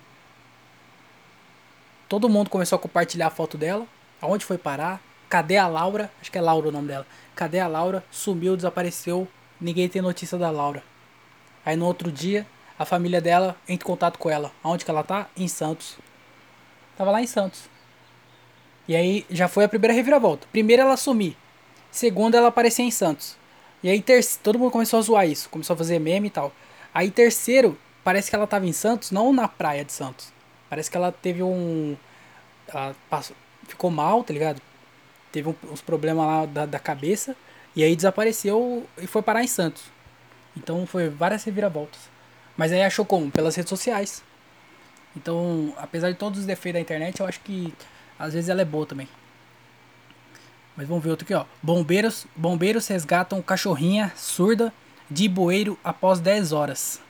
Todo 2.08 2.28
mundo 2.28 2.50
começou 2.50 2.76
a 2.76 2.78
compartilhar 2.78 3.28
a 3.28 3.30
foto 3.30 3.56
dela. 3.56 3.86
Aonde 4.20 4.44
foi 4.44 4.58
parar? 4.58 5.00
Cadê 5.28 5.56
a 5.56 5.66
Laura? 5.66 6.10
Acho 6.20 6.30
que 6.30 6.38
é 6.38 6.40
Laura 6.40 6.68
o 6.68 6.72
nome 6.72 6.88
dela. 6.88 7.06
Cadê 7.34 7.58
a 7.58 7.66
Laura? 7.66 8.04
Sumiu, 8.10 8.56
desapareceu. 8.56 9.26
Ninguém 9.60 9.88
tem 9.88 10.00
notícia 10.02 10.38
da 10.38 10.50
Laura. 10.50 10.82
Aí 11.64 11.76
no 11.76 11.86
outro 11.86 12.12
dia, 12.12 12.46
a 12.78 12.84
família 12.84 13.20
dela 13.20 13.56
entra 13.66 13.84
em 13.84 13.88
contato 13.88 14.18
com 14.18 14.30
ela. 14.30 14.52
Aonde 14.62 14.84
que 14.84 14.90
ela 14.90 15.02
tá? 15.02 15.28
Em 15.36 15.48
Santos. 15.48 15.96
Tava 16.96 17.10
lá 17.10 17.22
em 17.22 17.26
Santos. 17.26 17.68
E 18.86 18.94
aí 18.94 19.24
já 19.30 19.48
foi 19.48 19.64
a 19.64 19.68
primeira 19.68 19.94
reviravolta. 19.94 20.46
Primeiro 20.52 20.82
ela 20.82 20.96
sumir. 20.96 21.36
Segundo 21.90 22.34
ela 22.36 22.48
aparecer 22.48 22.82
em 22.82 22.90
Santos. 22.90 23.36
E 23.82 23.88
aí 23.88 24.00
terceiro, 24.00 24.42
todo 24.42 24.58
mundo 24.58 24.70
começou 24.70 24.98
a 24.98 25.02
zoar 25.02 25.26
isso. 25.26 25.48
Começou 25.48 25.74
a 25.74 25.76
fazer 25.76 25.98
meme 25.98 26.28
e 26.28 26.30
tal. 26.30 26.52
Aí 26.92 27.10
terceiro, 27.10 27.78
parece 28.02 28.30
que 28.30 28.36
ela 28.36 28.46
tava 28.46 28.66
em 28.66 28.72
Santos, 28.72 29.10
não 29.10 29.32
na 29.32 29.48
praia 29.48 29.84
de 29.84 29.92
Santos. 29.92 30.32
Parece 30.68 30.90
que 30.90 30.96
ela 30.96 31.12
teve 31.12 31.42
um. 31.42 31.96
Ela 32.68 32.94
passou, 33.08 33.36
ficou 33.66 33.90
mal, 33.90 34.24
tá 34.24 34.32
ligado? 34.32 34.60
Teve 35.30 35.48
um, 35.48 35.54
uns 35.70 35.80
problemas 35.80 36.26
lá 36.26 36.46
da, 36.46 36.66
da 36.66 36.78
cabeça. 36.78 37.36
E 37.76 37.82
aí 37.82 37.96
desapareceu 37.96 38.86
e 38.98 39.06
foi 39.06 39.22
parar 39.22 39.42
em 39.42 39.48
Santos. 39.48 39.84
Então 40.56 40.86
foi 40.86 41.08
várias 41.08 41.42
reviravoltas. 41.44 42.00
Mas 42.56 42.72
aí 42.72 42.82
achou 42.82 43.04
como? 43.04 43.30
Pelas 43.30 43.56
redes 43.56 43.68
sociais. 43.68 44.22
Então, 45.16 45.72
apesar 45.76 46.10
de 46.10 46.16
todos 46.16 46.40
os 46.40 46.46
defeitos 46.46 46.78
da 46.78 46.80
internet, 46.80 47.20
eu 47.20 47.26
acho 47.26 47.40
que 47.40 47.72
às 48.18 48.34
vezes 48.34 48.48
ela 48.48 48.62
é 48.62 48.64
boa 48.64 48.86
também. 48.86 49.08
Mas 50.76 50.88
vamos 50.88 51.04
ver 51.04 51.10
outro 51.10 51.24
aqui, 51.24 51.34
ó. 51.34 51.44
Bombeiros, 51.62 52.26
bombeiros 52.34 52.86
resgatam 52.88 53.40
cachorrinha 53.40 54.12
surda 54.16 54.72
de 55.10 55.28
bueiro 55.28 55.78
após 55.84 56.20
10 56.20 56.52
horas. 56.52 57.00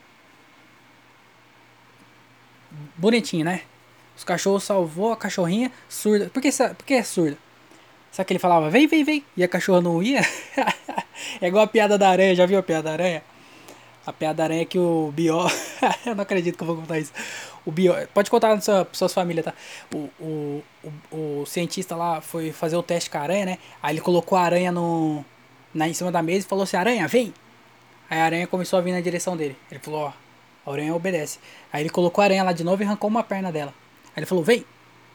Bonitinho, 2.96 3.44
né? 3.44 3.62
Os 4.16 4.24
cachorros 4.24 4.64
salvou 4.64 5.12
a 5.12 5.16
cachorrinha 5.16 5.72
surda. 5.88 6.28
Por 6.28 6.42
que, 6.42 6.50
por 6.50 6.84
que 6.84 6.94
é 6.94 7.02
surda? 7.02 7.38
Sabe 8.12 8.26
que 8.26 8.32
ele 8.34 8.38
falava, 8.38 8.70
vem, 8.70 8.86
vem, 8.86 9.02
vem. 9.02 9.24
E 9.36 9.42
a 9.42 9.48
cachorra 9.48 9.80
não 9.80 10.02
ia? 10.02 10.20
é 11.40 11.48
igual 11.48 11.64
a 11.64 11.66
piada 11.66 11.98
da 11.98 12.08
aranha, 12.08 12.34
já 12.34 12.46
viu 12.46 12.58
a 12.58 12.62
piada 12.62 12.84
da 12.84 12.92
aranha? 12.92 13.22
A 14.06 14.12
piada 14.12 14.34
da 14.34 14.44
aranha 14.44 14.62
é 14.62 14.64
que 14.64 14.78
o 14.78 15.10
Bió. 15.14 15.48
eu 16.04 16.14
não 16.14 16.22
acredito 16.22 16.56
que 16.56 16.62
eu 16.62 16.66
vou 16.66 16.76
contar 16.76 16.98
isso. 16.98 17.12
O 17.64 17.72
Bió. 17.72 17.94
Pode 18.12 18.30
contar 18.30 18.54
na 18.54 18.60
sua, 18.60 18.86
suas 18.92 19.14
famílias, 19.14 19.46
tá? 19.46 19.54
O, 19.94 20.10
o, 20.20 20.64
o, 21.10 21.40
o, 21.40 21.46
cientista 21.46 21.96
lá 21.96 22.20
foi 22.20 22.52
fazer 22.52 22.76
o 22.76 22.82
teste 22.82 23.08
com 23.08 23.16
a 23.16 23.22
aranha, 23.22 23.46
né? 23.46 23.58
Aí 23.82 23.94
ele 23.94 24.02
colocou 24.02 24.36
a 24.36 24.42
aranha 24.42 24.70
no, 24.70 25.24
na, 25.72 25.88
em 25.88 25.94
cima 25.94 26.12
da 26.12 26.22
mesa 26.22 26.44
e 26.44 26.48
falou 26.48 26.64
assim: 26.64 26.76
Aranha, 26.76 27.08
vem! 27.08 27.32
Aí 28.10 28.20
a 28.20 28.24
aranha 28.26 28.46
começou 28.46 28.78
a 28.78 28.82
vir 28.82 28.92
na 28.92 29.00
direção 29.00 29.36
dele. 29.36 29.56
Ele 29.70 29.80
falou: 29.80 30.12
Ó, 30.66 30.70
a 30.70 30.72
aranha 30.72 30.94
obedece. 30.94 31.38
Aí 31.72 31.82
ele 31.82 31.90
colocou 31.90 32.20
a 32.20 32.26
aranha 32.26 32.44
lá 32.44 32.52
de 32.52 32.62
novo 32.62 32.82
e 32.82 32.86
arrancou 32.86 33.08
uma 33.08 33.22
perna 33.22 33.50
dela. 33.50 33.72
Aí 34.08 34.20
ele 34.20 34.26
falou: 34.26 34.44
Vem! 34.44 34.66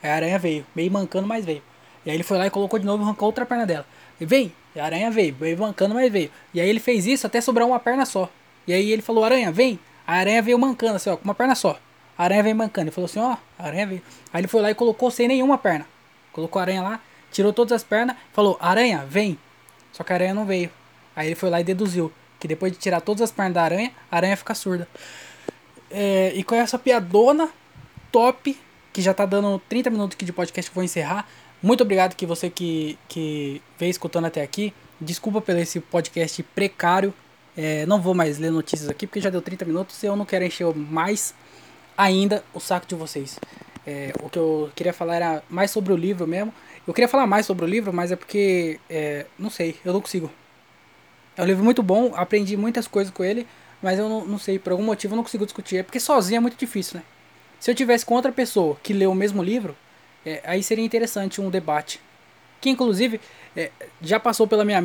Aí 0.02 0.10
a 0.10 0.16
aranha 0.16 0.40
veio, 0.40 0.66
meio 0.76 0.92
mancando, 0.92 1.28
mas 1.28 1.46
veio. 1.46 1.62
E 2.06 2.10
aí 2.10 2.16
ele 2.16 2.24
foi 2.24 2.38
lá 2.40 2.48
e 2.48 2.50
colocou 2.50 2.80
de 2.80 2.86
novo 2.86 3.04
e 3.04 3.06
arrancou 3.06 3.28
outra 3.28 3.46
perna 3.46 3.68
dela. 3.68 3.86
E 4.20 4.26
vem! 4.26 4.52
E 4.76 4.80
a 4.80 4.86
aranha 4.86 5.12
veio, 5.12 5.36
veio 5.36 5.58
mancando, 5.60 5.94
mas 5.94 6.12
veio. 6.12 6.32
E 6.54 6.60
aí 6.60 6.68
ele 6.68 6.80
fez 6.80 7.06
isso 7.06 7.28
até 7.28 7.40
sobrar 7.42 7.68
uma 7.68 7.80
perna 7.80 8.06
só. 8.06 8.30
E 8.68 8.74
aí 8.74 8.92
ele 8.92 9.02
falou, 9.02 9.24
aranha, 9.24 9.52
vem. 9.52 9.80
A 10.06 10.14
aranha 10.14 10.42
veio 10.42 10.58
mancando, 10.58 10.96
assim, 10.96 11.10
ó, 11.10 11.18
com 11.18 11.24
uma 11.24 11.36
perna 11.36 11.56
só. 11.56 11.80
A 12.18 12.24
aranha 12.24 12.44
veio 12.44 12.56
mancando. 12.56 12.88
Ele 12.88 12.92
falou 12.92 13.06
assim, 13.06 13.20
ó, 13.20 13.38
a 13.58 13.66
aranha 13.66 13.88
veio. 13.88 14.02
Aí 14.34 14.42
ele 14.42 14.48
foi 14.48 14.62
lá 14.62 14.72
e 14.72 14.76
colocou 14.76 15.10
sem 15.10 15.28
nenhuma 15.28 15.58
perna. 15.58 15.86
Colocou 16.32 16.60
a 16.60 16.64
aranha 16.64 16.82
lá, 16.82 17.02
tirou 17.32 17.54
todas 17.54 17.74
as 17.74 17.84
pernas, 17.84 18.16
falou, 18.34 18.58
aranha, 18.60 19.06
vem. 19.08 19.38
Só 19.92 20.04
que 20.04 20.14
a 20.14 20.16
aranha 20.16 20.34
não 20.34 20.46
veio. 20.46 20.70
Aí 21.16 21.28
ele 21.28 21.36
foi 21.36 21.50
lá 21.50 21.60
e 21.62 21.64
deduziu 21.64 22.12
que 22.40 22.48
depois 22.48 22.72
de 22.72 22.78
tirar 22.78 23.02
todas 23.02 23.22
as 23.22 23.32
pernas 23.32 23.54
da 23.54 23.64
aranha, 23.64 23.92
a 24.12 24.16
aranha 24.16 24.38
fica 24.38 24.56
surda. 24.56 24.88
É, 25.92 26.32
e 26.36 26.44
com 26.44 26.56
essa 26.56 26.80
piadona 26.80 27.50
top, 28.12 28.58
que 28.94 29.02
já 29.02 29.14
tá 29.14 29.26
dando 29.26 29.60
30 29.68 29.90
minutos 29.90 30.16
aqui 30.16 30.26
de 30.26 30.34
podcast 30.34 30.72
vou 30.74 30.84
encerrar. 30.84 31.28
Muito 31.62 31.82
obrigado 31.82 32.16
que 32.16 32.26
você 32.26 32.50
que, 32.50 32.98
que 33.08 33.62
veio 33.78 33.90
escutando 33.90 34.26
até 34.26 34.42
aqui. 34.42 34.74
Desculpa 35.00 35.42
pelo 35.42 35.60
esse 35.60 35.80
podcast 35.80 36.42
precário 36.44 37.14
é, 37.62 37.86
não 37.86 38.00
vou 38.00 38.16
mais 38.16 38.38
ler 38.38 38.52
notícias 38.52 38.88
aqui 38.88 39.06
porque 39.06 39.20
já 39.20 39.30
deu 39.30 39.42
30 39.42 39.66
minutos 39.66 40.02
e 40.02 40.06
eu 40.06 40.16
não 40.16 40.24
quero 40.24 40.46
encher 40.46 40.74
mais 40.74 41.36
ainda 41.98 42.42
o 42.54 42.60
saco 42.62 42.88
de 42.88 42.96
vocês. 42.96 43.38
É, 43.86 44.14
o 44.24 44.30
que 44.30 44.40
eu 44.40 44.72
queria 44.74 44.94
falar 44.94 45.18
era 45.18 45.44
mais 45.50 45.70
sobre 45.70 45.92
o 45.92 45.98
livro 45.98 46.26
mesmo. 46.26 46.54
Eu 46.88 46.94
queria 46.94 47.10
falar 47.10 47.28
mais 47.28 47.46
sobre 47.46 47.66
o 47.66 47.68
livro, 47.68 47.92
mas 47.92 48.14
é 48.14 48.16
porque, 48.16 48.80
é, 48.90 49.26
não 49.38 49.50
sei, 49.50 49.76
eu 49.84 49.92
não 49.92 50.00
consigo. 50.00 50.32
É 51.36 51.44
um 51.44 51.46
livro 51.46 51.62
muito 51.62 51.84
bom, 51.84 52.14
aprendi 52.16 52.56
muitas 52.56 52.88
coisas 52.88 53.12
com 53.12 53.26
ele, 53.26 53.46
mas 53.82 54.00
eu 54.00 54.08
não, 54.08 54.26
não 54.26 54.40
sei, 54.40 54.58
por 54.58 54.72
algum 54.72 54.84
motivo 54.86 55.14
eu 55.14 55.18
não 55.18 55.24
consigo 55.24 55.44
discutir. 55.44 55.80
É 55.80 55.84
porque 55.84 56.00
sozinho 56.00 56.38
é 56.38 56.40
muito 56.40 56.58
difícil, 56.58 57.00
né? 57.00 57.04
Se 57.60 57.70
eu 57.70 57.76
tivesse 57.76 58.06
com 58.06 58.16
outra 58.16 58.32
pessoa 58.32 58.78
que 58.82 58.94
leu 58.94 59.12
o 59.12 59.16
mesmo 59.16 59.44
livro, 59.44 59.76
é, 60.26 60.42
aí 60.46 60.64
seria 60.64 60.86
interessante 60.86 61.42
um 61.42 61.50
debate. 61.50 62.00
Que 62.62 62.70
inclusive 62.70 63.20
é, 63.54 63.70
já 64.02 64.18
passou 64.18 64.48
pela 64.48 64.64
minha, 64.64 64.82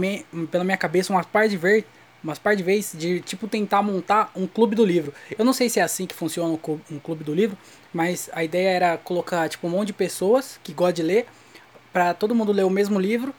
pela 0.50 0.64
minha 0.64 0.76
cabeça 0.76 1.12
uma 1.12 1.22
parte 1.22 1.50
de 1.50 1.56
ver 1.56 1.86
umas 2.24 2.38
par 2.38 2.56
de 2.56 2.62
vezes 2.62 2.98
de 2.98 3.20
tipo 3.20 3.46
tentar 3.46 3.82
montar 3.82 4.32
um 4.34 4.46
clube 4.46 4.74
do 4.74 4.84
livro. 4.84 5.12
Eu 5.38 5.44
não 5.44 5.52
sei 5.52 5.68
se 5.68 5.78
é 5.78 5.82
assim 5.82 6.06
que 6.06 6.14
funciona 6.14 6.58
um 6.90 6.98
clube 6.98 7.22
do 7.22 7.34
livro, 7.34 7.56
mas 7.92 8.30
a 8.32 8.42
ideia 8.42 8.70
era 8.70 8.96
colocar 8.96 9.46
tipo 9.48 9.66
um 9.66 9.70
monte 9.70 9.88
de 9.88 9.92
pessoas 9.92 10.58
que 10.64 10.72
gostam 10.72 10.94
de 10.94 11.02
ler 11.02 11.26
para 11.92 12.14
todo 12.14 12.34
mundo 12.34 12.50
ler 12.50 12.64
o 12.64 12.70
mesmo 12.70 12.98
livro. 12.98 13.34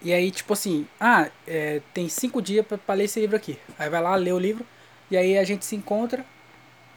E 0.00 0.12
aí 0.12 0.30
tipo 0.30 0.54
assim, 0.54 0.86
ah, 0.98 1.28
é, 1.46 1.82
tem 1.92 2.08
cinco 2.08 2.40
dias 2.40 2.64
para 2.66 2.94
ler 2.94 3.04
esse 3.04 3.20
livro 3.20 3.36
aqui. 3.36 3.58
Aí 3.78 3.90
vai 3.90 4.00
lá 4.00 4.16
ler 4.16 4.32
o 4.32 4.38
livro 4.38 4.64
e 5.10 5.16
aí 5.16 5.36
a 5.36 5.44
gente 5.44 5.66
se 5.66 5.76
encontra 5.76 6.24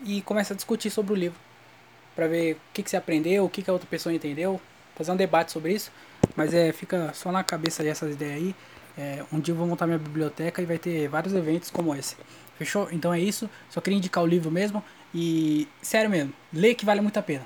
e 0.03 0.21
começa 0.21 0.53
a 0.53 0.55
discutir 0.55 0.89
sobre 0.89 1.11
o 1.11 1.15
livro 1.15 1.39
para 2.15 2.27
ver 2.27 2.53
o 2.53 2.57
que, 2.73 2.83
que 2.83 2.89
você 2.89 2.97
aprendeu, 2.97 3.45
o 3.45 3.49
que, 3.49 3.61
que 3.61 3.69
a 3.69 3.73
outra 3.73 3.87
pessoa 3.87 4.13
entendeu, 4.13 4.61
fazer 4.95 5.11
um 5.11 5.15
debate 5.15 5.51
sobre 5.51 5.73
isso. 5.73 5.91
Mas 6.35 6.53
é, 6.53 6.71
fica 6.71 7.11
só 7.13 7.31
na 7.31 7.43
cabeça 7.43 7.85
essas 7.85 8.13
ideias 8.13 8.37
aí. 8.37 8.55
É, 9.01 9.25
um 9.33 9.39
dia 9.39 9.51
eu 9.51 9.57
vou 9.57 9.65
montar 9.65 9.87
minha 9.87 9.97
biblioteca 9.97 10.61
e 10.61 10.65
vai 10.65 10.77
ter 10.77 11.07
vários 11.07 11.33
eventos 11.33 11.71
como 11.71 11.95
esse. 11.95 12.15
Fechou? 12.55 12.87
Então 12.91 13.11
é 13.11 13.19
isso. 13.19 13.49
Só 13.67 13.81
queria 13.81 13.97
indicar 13.97 14.23
o 14.23 14.27
livro 14.27 14.51
mesmo. 14.51 14.83
E, 15.13 15.67
sério 15.81 16.09
mesmo, 16.09 16.31
lê 16.53 16.75
que 16.75 16.85
vale 16.85 17.01
muito 17.01 17.17
a 17.17 17.23
pena. 17.23 17.45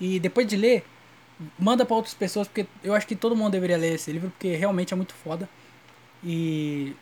E 0.00 0.18
depois 0.18 0.46
de 0.46 0.56
ler, 0.56 0.84
manda 1.58 1.84
para 1.84 1.94
outras 1.94 2.14
pessoas, 2.14 2.48
porque 2.48 2.66
eu 2.82 2.94
acho 2.94 3.06
que 3.06 3.14
todo 3.14 3.36
mundo 3.36 3.52
deveria 3.52 3.76
ler 3.76 3.94
esse 3.94 4.10
livro, 4.10 4.30
porque 4.30 4.56
realmente 4.56 4.94
é 4.94 4.96
muito 4.96 5.14
foda. 5.14 5.46
E, 6.24 6.96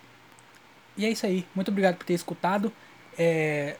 e 0.97 1.07
é 1.07 1.11
isso 1.11 1.25
aí. 1.25 1.47
Muito 1.55 1.71
obrigado 1.71 1.97
por 1.97 2.05
ter 2.05 2.15
escutado. 2.15 2.73
É, 3.17 3.77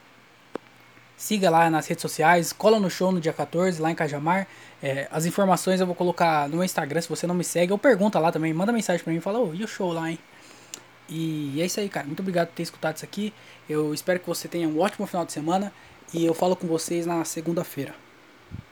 siga 1.17 1.49
lá 1.49 1.69
nas 1.69 1.87
redes 1.87 2.01
sociais, 2.01 2.53
cola 2.53 2.79
no 2.79 2.89
show 2.89 3.11
no 3.11 3.19
dia 3.19 3.33
14, 3.33 3.81
lá 3.81 3.91
em 3.91 3.95
Cajamar. 3.95 4.47
É, 4.85 5.07
as 5.09 5.25
informações 5.25 5.81
eu 5.81 5.87
vou 5.87 5.95
colocar 5.95 6.47
no 6.47 6.57
meu 6.57 6.63
Instagram, 6.63 7.01
se 7.01 7.09
você 7.09 7.25
não 7.25 7.33
me 7.33 7.43
segue, 7.43 7.71
ou 7.71 7.77
pergunta 7.77 8.19
lá 8.19 8.31
também, 8.31 8.53
manda 8.53 8.71
mensagem 8.71 9.03
pra 9.03 9.11
mim, 9.11 9.19
fala, 9.19 9.39
ô, 9.39 9.49
oh, 9.49 9.53
e 9.55 9.63
o 9.63 9.67
show 9.67 9.91
lá, 9.91 10.11
hein? 10.11 10.19
E 11.09 11.59
é 11.59 11.65
isso 11.65 11.79
aí, 11.79 11.89
cara. 11.89 12.05
Muito 12.05 12.19
obrigado 12.19 12.49
por 12.49 12.53
ter 12.53 12.61
escutado 12.61 12.95
isso 12.95 13.03
aqui. 13.03 13.33
Eu 13.67 13.95
espero 13.95 14.19
que 14.19 14.27
você 14.27 14.47
tenha 14.47 14.69
um 14.69 14.79
ótimo 14.79 15.07
final 15.07 15.25
de 15.25 15.31
semana 15.31 15.73
e 16.13 16.23
eu 16.23 16.35
falo 16.35 16.55
com 16.55 16.67
vocês 16.67 17.07
na 17.07 17.25
segunda-feira. 17.25 17.95